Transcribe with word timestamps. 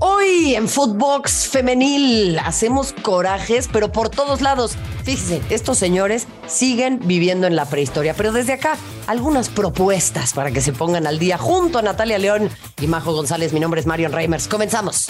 Hoy 0.00 0.54
en 0.54 0.68
Footbox 0.68 1.48
Femenil 1.48 2.38
hacemos 2.38 2.94
corajes, 3.02 3.68
pero 3.70 3.92
por 3.92 4.08
todos 4.08 4.40
lados. 4.40 4.72
Fíjense, 5.04 5.42
estos 5.50 5.76
señores 5.76 6.26
siguen 6.46 7.00
viviendo 7.04 7.46
en 7.46 7.56
la 7.56 7.66
prehistoria, 7.66 8.14
pero 8.14 8.32
desde 8.32 8.54
acá 8.54 8.78
algunas 9.06 9.50
propuestas 9.50 10.32
para 10.32 10.50
que 10.50 10.62
se 10.62 10.72
pongan 10.72 11.06
al 11.06 11.18
día 11.18 11.36
junto 11.36 11.78
a 11.78 11.82
Natalia 11.82 12.18
León 12.18 12.48
y 12.80 12.86
Majo 12.86 13.12
González. 13.12 13.52
Mi 13.52 13.60
nombre 13.60 13.80
es 13.80 13.86
Marion 13.86 14.12
Reimers. 14.12 14.48
Comenzamos. 14.48 15.08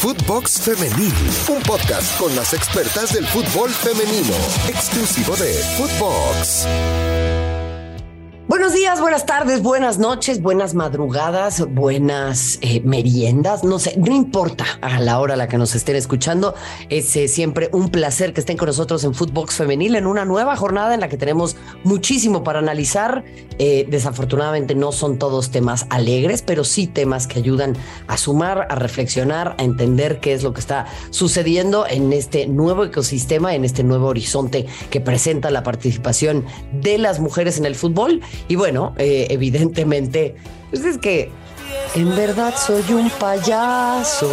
Footbox 0.00 0.60
Femenil, 0.60 1.14
un 1.48 1.62
podcast 1.62 2.18
con 2.18 2.34
las 2.34 2.54
expertas 2.54 3.12
del 3.12 3.26
fútbol 3.26 3.70
femenino, 3.70 4.34
exclusivo 4.68 5.36
de 5.36 5.52
Footbox. 5.76 7.07
Buenos 8.48 8.72
días, 8.72 8.98
buenas 8.98 9.26
tardes, 9.26 9.62
buenas 9.62 9.98
noches, 9.98 10.40
buenas 10.40 10.72
madrugadas, 10.72 11.68
buenas 11.68 12.58
eh, 12.62 12.80
meriendas, 12.82 13.62
no 13.62 13.78
sé, 13.78 13.98
no 13.98 14.14
importa 14.14 14.64
a 14.80 15.00
la 15.00 15.20
hora 15.20 15.34
a 15.34 15.36
la 15.36 15.48
que 15.48 15.58
nos 15.58 15.74
estén 15.74 15.96
escuchando, 15.96 16.54
es 16.88 17.14
eh, 17.16 17.28
siempre 17.28 17.68
un 17.72 17.90
placer 17.90 18.32
que 18.32 18.40
estén 18.40 18.56
con 18.56 18.68
nosotros 18.68 19.04
en 19.04 19.12
Footbox 19.12 19.56
Femenil 19.56 19.96
en 19.96 20.06
una 20.06 20.24
nueva 20.24 20.56
jornada 20.56 20.94
en 20.94 21.00
la 21.00 21.10
que 21.10 21.18
tenemos 21.18 21.56
muchísimo 21.84 22.42
para 22.42 22.60
analizar. 22.60 23.22
Eh, 23.58 23.86
desafortunadamente 23.90 24.74
no 24.74 24.92
son 24.92 25.18
todos 25.18 25.50
temas 25.50 25.86
alegres, 25.90 26.40
pero 26.40 26.64
sí 26.64 26.86
temas 26.86 27.26
que 27.26 27.40
ayudan 27.40 27.76
a 28.06 28.16
sumar, 28.16 28.66
a 28.70 28.76
reflexionar, 28.76 29.56
a 29.58 29.62
entender 29.62 30.20
qué 30.20 30.32
es 30.32 30.42
lo 30.42 30.54
que 30.54 30.60
está 30.60 30.86
sucediendo 31.10 31.86
en 31.86 32.14
este 32.14 32.46
nuevo 32.46 32.84
ecosistema, 32.84 33.54
en 33.54 33.66
este 33.66 33.82
nuevo 33.82 34.06
horizonte 34.06 34.64
que 34.88 35.02
presenta 35.02 35.50
la 35.50 35.64
participación 35.64 36.46
de 36.72 36.96
las 36.96 37.20
mujeres 37.20 37.58
en 37.58 37.66
el 37.66 37.74
fútbol. 37.74 38.22
Y 38.46 38.56
bueno, 38.56 38.94
eh, 38.98 39.26
evidentemente, 39.30 40.36
pues 40.70 40.84
es 40.84 40.98
que 40.98 41.30
en 41.94 42.14
verdad 42.14 42.54
soy 42.56 42.92
un 42.92 43.10
payaso. 43.10 44.28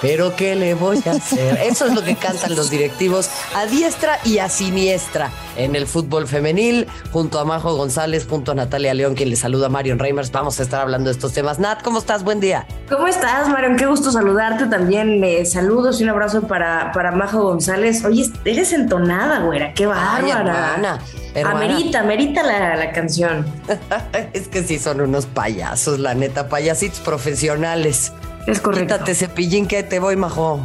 Pero 0.00 0.36
¿qué 0.36 0.54
le 0.54 0.74
voy 0.74 1.02
a 1.06 1.12
hacer? 1.12 1.58
Eso 1.62 1.86
es 1.86 1.94
lo 1.94 2.04
que 2.04 2.14
cantan 2.14 2.54
los 2.54 2.70
directivos 2.70 3.28
a 3.54 3.66
diestra 3.66 4.18
y 4.24 4.38
a 4.38 4.48
siniestra 4.48 5.30
en 5.56 5.74
el 5.74 5.86
fútbol 5.88 6.28
femenil, 6.28 6.86
junto 7.10 7.40
a 7.40 7.44
Majo 7.44 7.74
González, 7.74 8.26
junto 8.28 8.52
a 8.52 8.54
Natalia 8.54 8.94
León, 8.94 9.14
quien 9.14 9.28
le 9.28 9.36
saluda 9.36 9.66
a 9.66 9.68
Marion 9.68 9.98
Reimers. 9.98 10.30
Vamos 10.30 10.60
a 10.60 10.62
estar 10.62 10.80
hablando 10.80 11.10
de 11.10 11.14
estos 11.14 11.32
temas. 11.32 11.58
Nat, 11.58 11.82
¿cómo 11.82 11.98
estás? 11.98 12.22
Buen 12.22 12.38
día. 12.38 12.64
¿Cómo 12.88 13.08
estás, 13.08 13.48
Marion? 13.48 13.76
Qué 13.76 13.86
gusto 13.86 14.12
saludarte 14.12 14.66
también. 14.66 15.22
Eh, 15.24 15.44
saludos 15.44 16.00
y 16.00 16.04
un 16.04 16.10
abrazo 16.10 16.42
para, 16.42 16.92
para 16.92 17.10
Majo 17.10 17.42
González. 17.42 18.04
Oye, 18.04 18.30
eres 18.44 18.72
entonada, 18.72 19.40
güera. 19.40 19.74
Qué 19.74 19.86
bárbara. 19.86 21.00
Amerita, 21.44 22.00
amerita 22.00 22.42
la, 22.42 22.76
la 22.76 22.92
canción. 22.92 23.44
es 24.32 24.48
que 24.48 24.62
sí 24.62 24.78
son 24.78 25.00
unos 25.00 25.26
payasos, 25.26 25.98
la 25.98 26.14
neta, 26.14 26.48
payasitos 26.48 27.00
profesionales. 27.00 28.12
Es 28.48 28.60
correcto. 28.60 28.94
Quítate 28.94 29.14
cepillín 29.14 29.66
que 29.66 29.82
te 29.82 29.98
voy, 29.98 30.16
majo. 30.16 30.60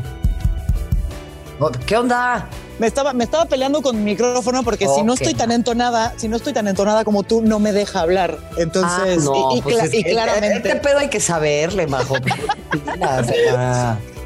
Oh, 1.59 1.69
¿Qué 1.85 1.97
onda? 1.97 2.47
Me 2.79 2.87
estaba, 2.87 3.13
me 3.13 3.23
estaba 3.23 3.45
peleando 3.45 3.81
con 3.81 3.97
mi 3.97 4.11
micrófono 4.11 4.63
porque 4.63 4.87
si 4.87 5.03
no 5.03 5.13
estoy 5.13 5.33
tan 5.35 5.51
entonada, 5.51 6.13
si 6.17 6.27
no 6.27 6.37
estoy 6.37 6.53
tan 6.53 6.67
entonada 6.67 7.03
como 7.03 7.23
tú, 7.23 7.41
no 7.41 7.59
me 7.59 7.71
deja 7.71 7.99
hablar. 8.01 8.37
Entonces, 8.57 8.91
Ah, 8.99 9.05
no, 9.23 9.53
y, 9.53 9.59
y 9.59 9.61
pues 9.61 9.75
cla- 9.77 9.83
es 9.85 9.93
y 9.93 10.03
que 10.03 10.11
claramente, 10.11 10.69
Este 10.69 10.75
pedo 10.79 10.97
hay 10.97 11.09
que 11.09 11.19
saberle, 11.19 11.85
majo. 11.87 12.15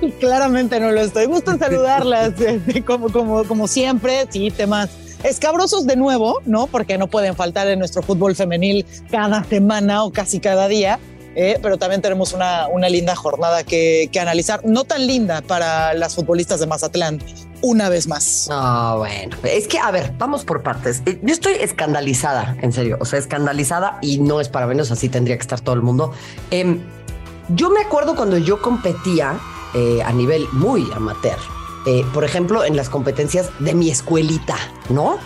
Y 0.02 0.12
claramente 0.20 0.80
no 0.80 0.92
lo 0.92 1.02
estoy. 1.02 1.26
Gusto 1.26 1.52
en 1.52 1.60
saludarlas, 1.60 2.34
este, 2.40 2.84
como, 2.86 3.12
como, 3.12 3.44
como 3.44 3.68
siempre, 3.68 4.26
sí, 4.30 4.50
temas 4.52 4.90
escabrosos 5.24 5.86
de 5.86 5.96
nuevo, 5.98 6.40
¿no? 6.46 6.68
Porque 6.68 6.98
no 6.98 7.08
pueden 7.08 7.36
faltar 7.36 7.68
en 7.68 7.80
nuestro 7.80 8.02
fútbol 8.02 8.36
femenil 8.36 8.86
cada 9.12 9.44
semana 9.44 10.04
o 10.04 10.12
casi 10.12 10.40
cada 10.40 10.68
día. 10.68 11.00
Eh, 11.40 11.60
pero 11.62 11.78
también 11.78 12.02
tenemos 12.02 12.34
una, 12.34 12.68
una 12.68 12.90
linda 12.90 13.16
jornada 13.16 13.64
que, 13.64 14.10
que 14.12 14.20
analizar, 14.20 14.66
no 14.66 14.86
tan 14.86 15.06
linda 15.06 15.42
para 15.42 15.94
las 15.94 16.16
futbolistas 16.16 16.60
de 16.60 16.66
Mazatlán, 16.66 17.22
una 17.62 17.90
vez 17.90 18.08
más. 18.08 18.48
No, 18.50 18.98
bueno, 18.98 19.38
es 19.44 19.68
que, 19.68 19.78
a 19.78 19.92
ver, 19.92 20.14
vamos 20.18 20.44
por 20.44 20.64
partes. 20.64 21.04
Eh, 21.06 21.20
Yo 21.22 21.34
estoy 21.34 21.54
escandalizada, 21.54 22.58
en 22.64 22.74
serio, 22.74 22.98
o 23.00 23.06
sea, 23.06 23.20
escandalizada 23.20 24.00
y 24.02 24.18
no 24.18 24.42
es 24.42 24.50
para 24.50 24.66
menos, 24.66 24.90
así 24.90 25.10
tendría 25.10 25.38
que 25.38 25.44
estar 25.44 25.62
todo 25.62 25.76
el 25.76 25.84
mundo. 25.84 26.12
Em, 26.50 26.82
yo 27.50 27.70
me 27.70 27.82
acuerdo 27.82 28.16
cuando 28.16 28.40
yo 28.40 28.60
competía 28.60 29.38
eh, 29.76 30.02
a 30.04 30.12
nivel 30.14 30.48
muy 30.54 30.88
amateur, 30.96 31.38
eh, 31.86 32.04
por 32.16 32.24
ejemplo, 32.24 32.66
en 32.66 32.76
las 32.76 32.90
competencias 32.90 33.52
de 33.60 33.76
mi 33.76 33.92
escuelita, 33.92 34.56
¿no? 34.90 35.20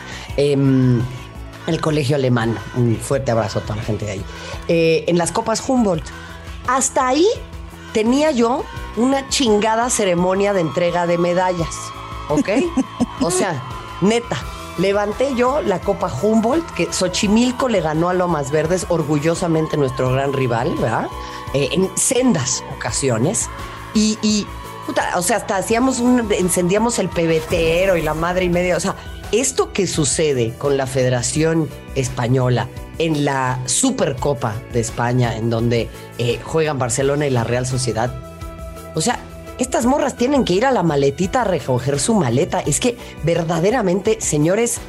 El 1.67 1.79
colegio 1.79 2.15
alemán, 2.15 2.57
un 2.75 2.97
fuerte 2.97 3.31
abrazo 3.31 3.59
a 3.59 3.61
toda 3.61 3.75
la 3.77 3.83
gente 3.83 4.05
de 4.05 4.11
ahí. 4.11 4.25
Eh, 4.67 5.05
en 5.07 5.17
las 5.17 5.31
copas 5.31 5.63
Humboldt. 5.67 6.05
Hasta 6.67 7.07
ahí 7.07 7.27
tenía 7.93 8.31
yo 8.31 8.63
una 8.97 9.27
chingada 9.29 9.89
ceremonia 9.89 10.53
de 10.53 10.61
entrega 10.61 11.07
de 11.07 11.17
medallas. 11.17 11.75
¿Ok? 12.29 12.49
o 13.21 13.31
sea, 13.31 13.61
neta. 14.01 14.37
Levanté 14.77 15.35
yo 15.35 15.61
la 15.61 15.79
Copa 15.79 16.11
Humboldt, 16.11 16.65
que 16.71 16.91
Xochimilco 16.91 17.67
le 17.67 17.81
ganó 17.81 18.09
a 18.09 18.13
Lomas 18.13 18.51
Verdes, 18.51 18.85
orgullosamente 18.89 19.75
nuestro 19.75 20.11
gran 20.11 20.31
rival, 20.33 20.73
¿verdad? 20.75 21.07
Eh, 21.53 21.69
en 21.73 21.89
sendas 21.97 22.63
ocasiones. 22.75 23.49
Y, 23.93 24.47
o 25.15 25.21
sea, 25.21 25.37
hasta 25.37 25.57
hacíamos 25.57 25.99
un, 25.99 26.31
encendíamos 26.31 26.99
el 26.99 27.09
pebetero 27.09 27.97
y 27.97 28.01
la 28.01 28.13
madre 28.13 28.45
y 28.45 28.49
media. 28.49 28.77
O 28.77 28.79
sea, 28.79 28.95
esto 29.31 29.71
que 29.71 29.87
sucede 29.87 30.53
con 30.57 30.77
la 30.77 30.87
Federación 30.87 31.69
Española 31.95 32.67
en 32.97 33.25
la 33.25 33.59
Supercopa 33.65 34.55
de 34.73 34.79
España, 34.79 35.35
en 35.35 35.49
donde 35.49 35.89
eh, 36.17 36.39
juegan 36.43 36.77
Barcelona 36.77 37.27
y 37.27 37.29
la 37.29 37.43
Real 37.43 37.65
Sociedad, 37.65 38.13
o 38.93 39.01
sea, 39.01 39.19
estas 39.57 39.85
morras 39.85 40.15
tienen 40.15 40.43
que 40.43 40.53
ir 40.53 40.65
a 40.65 40.71
la 40.71 40.83
maletita 40.83 41.41
a 41.41 41.45
recoger 41.45 41.99
su 41.99 42.15
maleta. 42.15 42.59
Es 42.61 42.79
que 42.79 42.97
verdaderamente, 43.23 44.17
señores, 44.19 44.79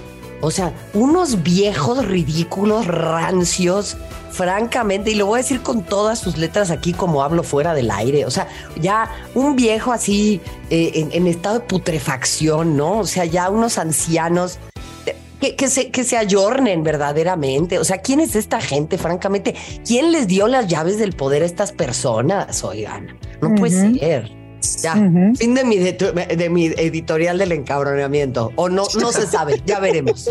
o 0.40 0.50
sea, 0.50 0.72
unos 0.94 1.42
viejos 1.42 2.04
ridículos, 2.04 2.86
rancios, 2.86 3.96
francamente, 4.32 5.10
y 5.10 5.14
lo 5.14 5.26
voy 5.26 5.38
a 5.38 5.42
decir 5.42 5.62
con 5.62 5.82
todas 5.82 6.18
sus 6.18 6.36
letras 6.38 6.70
aquí 6.70 6.92
como 6.92 7.22
hablo 7.22 7.42
fuera 7.42 7.74
del 7.74 7.90
aire. 7.90 8.24
O 8.24 8.30
sea, 8.30 8.48
ya 8.80 9.10
un 9.34 9.54
viejo 9.54 9.92
así 9.92 10.40
eh, 10.70 10.92
en, 10.94 11.12
en 11.12 11.26
estado 11.26 11.60
de 11.60 11.66
putrefacción, 11.66 12.76
¿no? 12.76 13.00
O 13.00 13.06
sea, 13.06 13.24
ya 13.24 13.50
unos 13.50 13.78
ancianos 13.78 14.58
eh, 15.06 15.14
que, 15.40 15.54
que 15.54 15.68
se, 15.68 15.90
que 15.90 16.02
se 16.04 16.16
ayornen 16.16 16.82
verdaderamente. 16.82 17.78
O 17.78 17.84
sea, 17.84 17.98
¿quién 17.98 18.20
es 18.20 18.34
esta 18.34 18.60
gente, 18.60 18.98
francamente? 18.98 19.54
¿Quién 19.86 20.10
les 20.10 20.26
dio 20.26 20.48
las 20.48 20.66
llaves 20.66 20.98
del 20.98 21.12
poder 21.12 21.42
a 21.42 21.46
estas 21.46 21.72
personas? 21.72 22.64
Oigan, 22.64 23.18
no 23.40 23.54
puede 23.54 23.98
ser. 23.98 24.41
Ya, 24.82 24.94
fin 24.94 25.54
de 25.54 25.64
mi, 25.64 25.78
de, 25.78 25.92
de 25.92 26.50
mi 26.50 26.66
editorial 26.66 27.38
del 27.38 27.52
encabronamiento. 27.52 28.52
O 28.56 28.68
no, 28.68 28.84
no 28.98 29.12
se 29.12 29.26
sabe, 29.26 29.60
ya 29.66 29.80
veremos. 29.80 30.30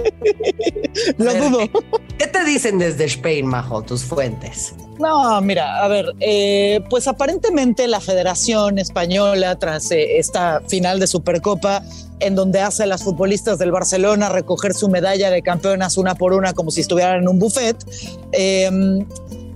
Lo 1.17 1.25
ver, 1.25 1.49
dudo. 1.49 1.69
¿Qué 2.17 2.27
te 2.27 2.43
dicen 2.43 2.79
desde 2.79 3.05
Spain, 3.05 3.45
Majo, 3.45 3.81
tus 3.81 4.03
fuentes? 4.03 4.73
No, 4.99 5.41
mira, 5.41 5.83
a 5.83 5.87
ver, 5.87 6.13
eh, 6.19 6.81
pues 6.89 7.07
aparentemente 7.07 7.87
la 7.87 7.99
Federación 7.99 8.77
Española, 8.77 9.57
tras 9.57 9.91
eh, 9.91 10.19
esta 10.19 10.61
final 10.67 10.99
de 10.99 11.07
Supercopa, 11.07 11.81
en 12.19 12.35
donde 12.35 12.61
hace 12.61 12.83
a 12.83 12.85
las 12.85 13.03
futbolistas 13.03 13.57
del 13.57 13.71
Barcelona 13.71 14.29
recoger 14.29 14.75
su 14.75 14.89
medalla 14.89 15.31
de 15.31 15.41
campeonas 15.41 15.97
una 15.97 16.13
por 16.13 16.33
una 16.33 16.53
como 16.53 16.69
si 16.69 16.81
estuvieran 16.81 17.21
en 17.21 17.27
un 17.27 17.39
buffet, 17.39 17.77
eh, 18.31 18.69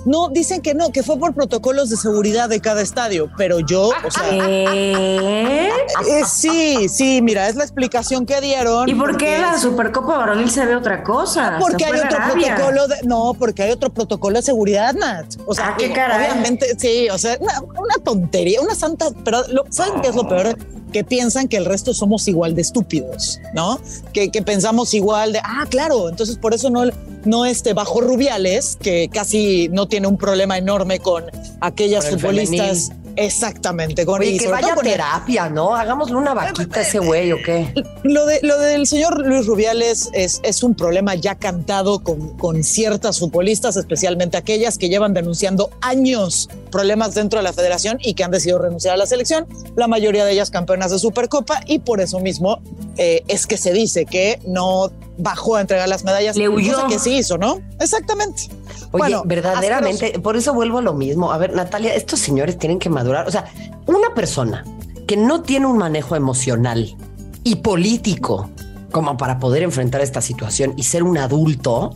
no, 0.06 0.30
dicen 0.30 0.62
que 0.62 0.74
no, 0.74 0.92
que 0.92 1.04
fue 1.04 1.18
por 1.20 1.34
protocolos 1.34 1.90
de 1.90 1.98
seguridad 1.98 2.48
de 2.50 2.62
cada 2.62 2.82
estadio, 2.82 3.30
pero 3.38 3.60
yo, 3.60 3.90
o 3.90 4.12
sea, 4.12 4.30
¿Eh? 4.32 5.70
eh, 6.08 6.22
sí, 6.28 6.88
sí, 6.90 7.22
mira, 7.22 7.48
es 7.48 7.56
la 7.56 7.64
explicación 7.64 8.26
que 8.26 8.40
dieron. 8.42 8.88
¿Y 8.90 8.94
por 8.96 9.18
qué 9.18 9.40
la 9.40 9.58
Supercopa 9.60 10.18
Varonil 10.18 10.50
se 10.50 10.66
ve 10.66 10.76
otra 10.76 11.04
cosa? 11.04 11.58
Porque 11.60 11.86
hay 11.86 11.94
otro 12.00 12.18
Arabia. 12.18 12.56
protocolo 12.56 12.88
de, 12.88 12.96
no, 13.04 13.34
porque 13.38 13.64
hay 13.64 13.72
otro 13.72 13.90
protocolo 13.92 14.38
de 14.38 14.44
seguridad, 14.44 14.94
Nat. 14.94 15.36
O 15.46 15.54
sea, 15.54 15.70
Ah, 15.70 15.76
qué 15.78 15.92
caray. 15.92 16.30
obviamente, 16.32 16.68
sí, 16.78 17.08
o 17.10 17.18
sea, 17.18 17.38
una, 17.40 17.62
una 17.62 17.96
tontería, 18.04 18.62
una 18.62 18.76
santa, 18.76 19.08
pero 19.24 19.42
lo- 19.50 19.66
¿saben 19.70 20.02
qué 20.02 20.10
es 20.10 20.16
lo 20.16 20.28
peor? 20.28 20.58
Que 20.96 21.04
piensan 21.04 21.50
que 21.50 21.58
el 21.58 21.66
resto 21.66 21.94
somos 21.94 22.26
igual 22.30 22.56
de 22.56 22.62
estúpidos, 22.62 23.42
¿no? 23.54 23.82
Que, 24.14 24.32
que 24.32 24.42
pensamos 24.42 24.94
igual 24.94 25.34
de, 25.34 25.40
ah, 25.44 25.66
claro, 25.70 26.08
entonces 26.08 26.38
por 26.38 26.54
eso 26.54 26.70
no, 26.70 26.84
no 27.26 27.46
este, 27.46 27.74
bajo 27.74 28.00
Rubiales, 28.00 28.78
que 28.80 29.10
casi 29.12 29.68
no 29.68 29.90
tiene 29.90 30.08
un 30.08 30.18
problema 30.18 30.58
enorme 30.58 31.00
con 31.00 31.26
aquellas 31.60 32.10
futbolistas. 32.10 32.92
Exactamente, 33.16 34.06
con 34.06 34.22
Oye, 34.22 34.32
y 34.32 34.38
que 34.38 34.48
vaya 34.48 34.76
con 34.76 34.86
el- 34.86 34.92
terapia, 34.94 35.50
¿no? 35.50 35.76
Hagámosle 35.76 36.16
una 36.16 36.34
vaquita 36.34 36.80
a 36.80 36.84
ese 36.84 37.00
güey, 37.00 37.32
¿o 37.32 37.38
qué? 37.44 37.74
Lo, 38.04 38.26
de, 38.26 38.40
lo 38.44 38.58
del 38.60 38.86
señor 38.88 39.26
Luis 39.26 39.46
Rubiales 39.46 40.10
es, 40.14 40.40
es 40.44 40.64
un 40.64 40.76
problema 40.76 41.16
ya 41.16 41.36
cantado 41.36 42.04
con, 42.04 42.38
con 42.38 42.64
ciertas 42.64 43.20
futbolistas, 43.20 43.76
especialmente 43.78 44.38
aquellas 44.38 44.78
que 44.78 44.90
llevan 44.90 45.14
denunciando 45.14 45.70
años 45.82 46.50
problemas 46.72 47.16
dentro 47.16 47.40
de 47.40 47.44
la 47.44 47.54
federación 47.54 47.98
y 48.02 48.14
que 48.16 48.24
han 48.24 48.32
decidido 48.32 48.60
renunciar 48.60 48.94
a 48.94 48.98
la 48.98 49.06
selección, 49.06 49.48
la 49.76 49.88
mayoría 49.88 50.26
de 50.26 50.34
ellas 50.34 50.50
campeonas 50.52 50.92
de 50.92 51.00
Supercopa 51.00 51.62
y 51.66 51.80
por 51.80 52.02
eso 52.02 52.20
mismo 52.20 52.60
eh, 52.98 53.24
es 53.28 53.48
que 53.48 53.58
se 53.58 53.72
dice 53.74 54.06
que 54.06 54.40
no 54.46 54.92
bajó 55.18 55.56
a 55.56 55.62
entregar 55.62 55.88
las 55.88 56.04
medallas. 56.04 56.36
Le 56.36 56.50
huyó. 56.50 56.74
cosa 56.74 56.88
que 56.88 57.00
sí 57.00 57.16
hizo, 57.18 57.38
¿no? 57.38 57.62
Exactamente. 57.80 58.44
Oye, 58.92 59.16
verdaderamente, 59.26 60.20
por 60.20 60.36
eso 60.36 60.54
vuelvo 60.54 60.80
a 60.80 60.82
lo 60.82 60.94
mismo. 60.94 61.32
A 61.32 61.38
ver, 61.38 61.54
Natalia, 61.54 61.94
estos 61.94 62.20
señores 62.20 62.58
tienen 62.58 62.80
que 62.80 62.90
madurar. 62.90 63.28
O 63.28 63.32
sea, 63.32 63.46
una 63.86 64.14
persona 64.14 64.64
que 65.08 65.18
no 65.18 65.42
tiene 65.42 65.68
un 65.68 65.78
manejo 65.78 66.16
emocional 66.16 66.96
y 67.44 67.56
político 67.58 68.50
como 68.92 69.18
para 69.18 69.40
poder 69.40 69.64
enfrentar 69.64 70.02
esta 70.02 70.22
situación 70.22 70.74
y 70.78 70.84
ser 70.84 71.04
un 71.04 71.18
adulto, 71.18 71.96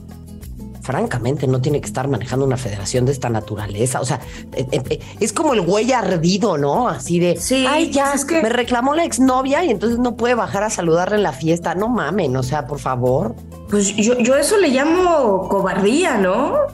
francamente 0.81 1.47
no 1.47 1.61
tiene 1.61 1.79
que 1.79 1.87
estar 1.87 2.07
manejando 2.07 2.45
una 2.45 2.57
federación 2.57 3.05
de 3.05 3.11
esta 3.11 3.29
naturaleza. 3.29 4.01
O 4.01 4.05
sea, 4.05 4.19
eh, 4.53 4.65
eh, 4.71 4.83
eh, 4.89 4.99
es 5.19 5.31
como 5.33 5.53
el 5.53 5.61
güey 5.61 5.91
ardido, 5.91 6.57
¿no? 6.57 6.89
Así 6.89 7.19
de, 7.19 7.37
sí, 7.37 7.65
ay, 7.67 7.91
ya, 7.91 8.13
es 8.13 8.25
que... 8.25 8.41
me 8.41 8.49
reclamó 8.49 8.95
la 8.95 9.05
exnovia 9.05 9.63
y 9.63 9.69
entonces 9.69 9.99
no 9.99 10.17
puede 10.17 10.35
bajar 10.35 10.63
a 10.63 10.69
saludarle 10.69 11.17
en 11.17 11.23
la 11.23 11.31
fiesta. 11.31 11.75
No 11.75 11.89
mamen, 11.89 12.35
o 12.35 12.43
sea, 12.43 12.65
por 12.65 12.79
favor. 12.79 13.35
Pues 13.69 13.95
yo, 13.95 14.17
yo 14.17 14.35
eso 14.35 14.57
le 14.57 14.69
llamo 14.69 15.47
cobardía, 15.47 16.17
¿no? 16.17 16.69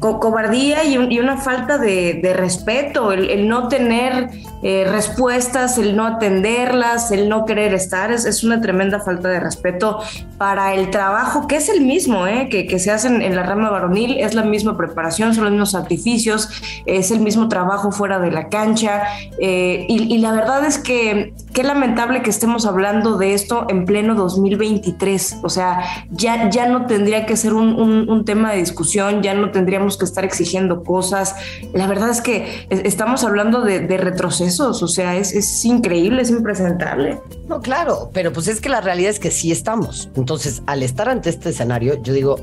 cobardía 0.00 0.84
y, 0.84 1.18
una 1.18 1.36
falta 1.36 1.78
de, 1.78 2.34
respeto, 2.36 3.12
el, 3.12 3.48
no 3.48 3.68
tener 3.68 4.30
eh, 4.62 4.86
respuestas, 4.90 5.78
el 5.78 5.94
no 5.94 6.06
atenderlas, 6.06 7.10
el 7.10 7.28
no 7.28 7.44
querer 7.44 7.74
estar, 7.74 8.10
es, 8.12 8.42
una 8.44 8.60
tremenda 8.60 9.00
falta 9.00 9.28
de 9.28 9.40
respeto 9.40 10.00
para 10.38 10.74
el 10.74 10.90
trabajo, 10.90 11.46
que 11.46 11.56
es 11.56 11.68
el 11.68 11.82
mismo, 11.82 12.26
¿eh? 12.26 12.48
que, 12.48 12.78
se 12.78 12.90
hace 12.90 13.08
en, 13.08 13.36
la 13.36 13.42
rama 13.42 13.70
varonil, 13.70 14.18
es 14.18 14.34
la 14.34 14.42
misma 14.42 14.76
preparación, 14.76 15.34
son 15.34 15.44
los 15.44 15.52
mismos 15.52 15.72
sacrificios, 15.72 16.48
es 16.86 17.10
el 17.10 17.20
mismo 17.20 17.48
trabajo 17.48 17.92
fuera 17.92 18.18
de 18.18 18.30
la 18.30 18.48
cancha. 18.48 19.02
Eh, 19.38 19.86
y, 19.88 20.16
la 20.18 20.32
verdad 20.32 20.64
es 20.64 20.78
que 20.78 21.34
qué 21.52 21.62
lamentable 21.62 22.22
que 22.22 22.30
estemos 22.30 22.66
hablando 22.66 23.16
de 23.18 23.34
esto 23.34 23.66
en 23.68 23.84
pleno 23.84 24.14
2023, 24.14 25.40
o 25.42 25.48
sea, 25.48 25.80
ya, 26.16 26.50
ya 26.50 26.68
no 26.68 26.86
tendría 26.86 27.26
que 27.26 27.36
ser 27.36 27.54
un, 27.54 28.24
tema 28.24 28.52
de 28.52 28.58
discusión, 28.58 29.22
ya 29.22 29.34
no 29.34 29.50
tendríamos 29.50 29.96
que 29.96 30.04
estar 30.04 30.24
exigiendo 30.24 30.82
cosas. 30.82 31.36
La 31.72 31.86
verdad 31.86 32.10
es 32.10 32.20
que 32.20 32.66
estamos 32.70 33.24
hablando 33.24 33.62
de, 33.62 33.96
retrocesos, 33.96 34.82
o 34.82 34.88
sea, 34.88 35.16
es, 35.16 35.32
es, 35.32 35.64
increíble, 35.64 36.22
es 36.22 36.30
impresentable. 36.30 37.20
No, 37.48 37.60
claro, 37.60 38.10
pero 38.12 38.32
pues 38.32 38.48
es 38.48 38.60
que 38.60 38.68
la 38.68 38.80
realidad 38.80 39.10
es 39.10 39.20
que 39.20 39.30
sí 39.30 39.52
estamos. 39.52 40.10
Entonces, 40.16 40.62
al 40.66 40.82
estar 40.82 41.08
ante 41.08 41.30
este 41.30 41.50
escenario, 41.50 42.02
yo 42.02 42.12
digo, 42.12 42.36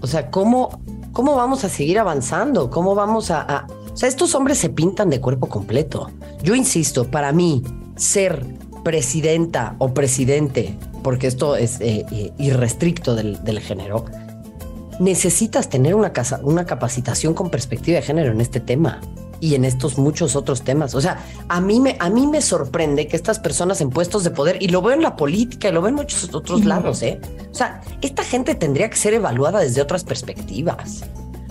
o 0.00 0.06
sea, 0.06 0.30
¿cómo, 0.30 0.80
cómo 1.12 1.34
vamos 1.34 1.64
a 1.64 1.68
seguir 1.68 1.98
avanzando? 1.98 2.70
¿Cómo 2.70 2.94
vamos 2.94 3.30
a, 3.30 3.42
a... 3.42 3.66
O 3.92 3.96
sea, 3.96 4.08
estos 4.08 4.34
hombres 4.34 4.58
se 4.58 4.70
pintan 4.70 5.10
de 5.10 5.20
cuerpo 5.20 5.48
completo. 5.48 6.10
Yo 6.42 6.54
insisto, 6.54 7.04
para 7.10 7.32
mí, 7.32 7.62
ser 7.96 8.44
presidenta 8.82 9.76
o 9.78 9.94
presidente 9.94 10.76
porque 11.04 11.28
esto 11.28 11.54
es 11.54 11.80
eh, 11.80 12.04
eh, 12.10 12.32
irrestricto 12.38 13.14
del, 13.14 13.60
género, 13.60 14.06
necesitas 14.98 15.68
tener 15.68 15.94
una, 15.94 16.12
casa, 16.12 16.40
una 16.42 16.64
capacitación 16.64 17.34
con 17.34 17.50
perspectiva 17.50 17.96
de 18.00 18.02
género 18.02 18.32
en 18.32 18.40
este 18.40 18.58
tema 18.58 19.00
y 19.38 19.54
en 19.54 19.66
estos 19.66 19.98
muchos 19.98 20.34
otros 20.34 20.62
temas. 20.62 20.94
O 20.94 21.00
sea, 21.00 21.22
a 21.48 21.60
mí 21.60 21.78
me, 21.78 21.96
a 22.00 22.08
mí 22.08 22.26
me 22.26 22.40
sorprende 22.40 23.06
que 23.06 23.16
estas 23.16 23.38
personas 23.38 23.82
en 23.82 23.90
puestos 23.90 24.24
de 24.24 24.30
poder, 24.30 24.56
y 24.62 24.68
lo 24.68 24.80
veo 24.80 24.94
en 24.94 25.02
la 25.02 25.14
política 25.14 25.68
y 25.68 25.72
lo 25.72 25.82
veo 25.82 25.90
en 25.90 25.96
muchos 25.96 26.32
otros 26.32 26.64
lados, 26.64 27.02
¿eh? 27.02 27.20
O 27.52 27.54
sea, 27.54 27.82
esta 28.00 28.24
gente 28.24 28.54
tendría 28.54 28.88
que 28.88 28.96
ser 28.96 29.12
evaluada 29.12 29.60
desde 29.60 29.82
otras 29.82 30.04
perspectivas. 30.04 31.04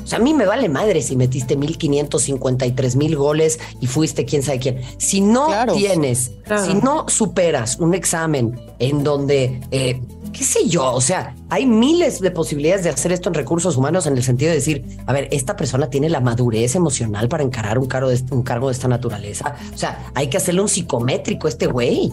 O 0.03 0.07
sea, 0.07 0.19
a 0.19 0.21
mí 0.21 0.33
me 0.33 0.45
vale 0.45 0.67
madre 0.69 1.01
si 1.01 1.15
metiste 1.15 1.55
1553 1.55 2.95
mil 2.95 3.15
goles 3.15 3.59
y 3.79 3.87
fuiste 3.87 4.25
quién 4.25 4.43
sabe 4.43 4.59
quién. 4.59 4.81
Si 4.97 5.21
no 5.21 5.47
tienes, 5.73 6.31
si 6.65 6.73
no 6.75 7.07
superas 7.07 7.77
un 7.79 7.93
examen 7.93 8.59
en 8.79 9.03
donde, 9.03 9.61
eh, 9.71 10.01
qué 10.33 10.43
sé 10.43 10.67
yo, 10.67 10.91
o 10.91 11.01
sea, 11.01 11.35
hay 11.49 11.65
miles 11.65 12.19
de 12.19 12.31
posibilidades 12.31 12.83
de 12.83 12.89
hacer 12.89 13.11
esto 13.11 13.29
en 13.29 13.35
recursos 13.35 13.77
humanos 13.77 14.05
en 14.05 14.17
el 14.17 14.23
sentido 14.23 14.49
de 14.49 14.55
decir, 14.55 14.85
a 15.05 15.13
ver, 15.13 15.29
esta 15.31 15.55
persona 15.55 15.89
tiene 15.89 16.09
la 16.09 16.19
madurez 16.19 16.75
emocional 16.75 17.29
para 17.29 17.43
encarar 17.43 17.79
un 17.79 17.85
cargo 17.85 18.09
de, 18.09 18.21
un 18.31 18.43
cargo 18.43 18.67
de 18.67 18.73
esta 18.73 18.87
naturaleza. 18.87 19.55
O 19.73 19.77
sea, 19.77 20.11
hay 20.15 20.27
que 20.27 20.37
hacerle 20.37 20.61
un 20.61 20.69
psicométrico 20.69 21.47
a 21.47 21.49
este 21.49 21.67
güey. 21.67 22.11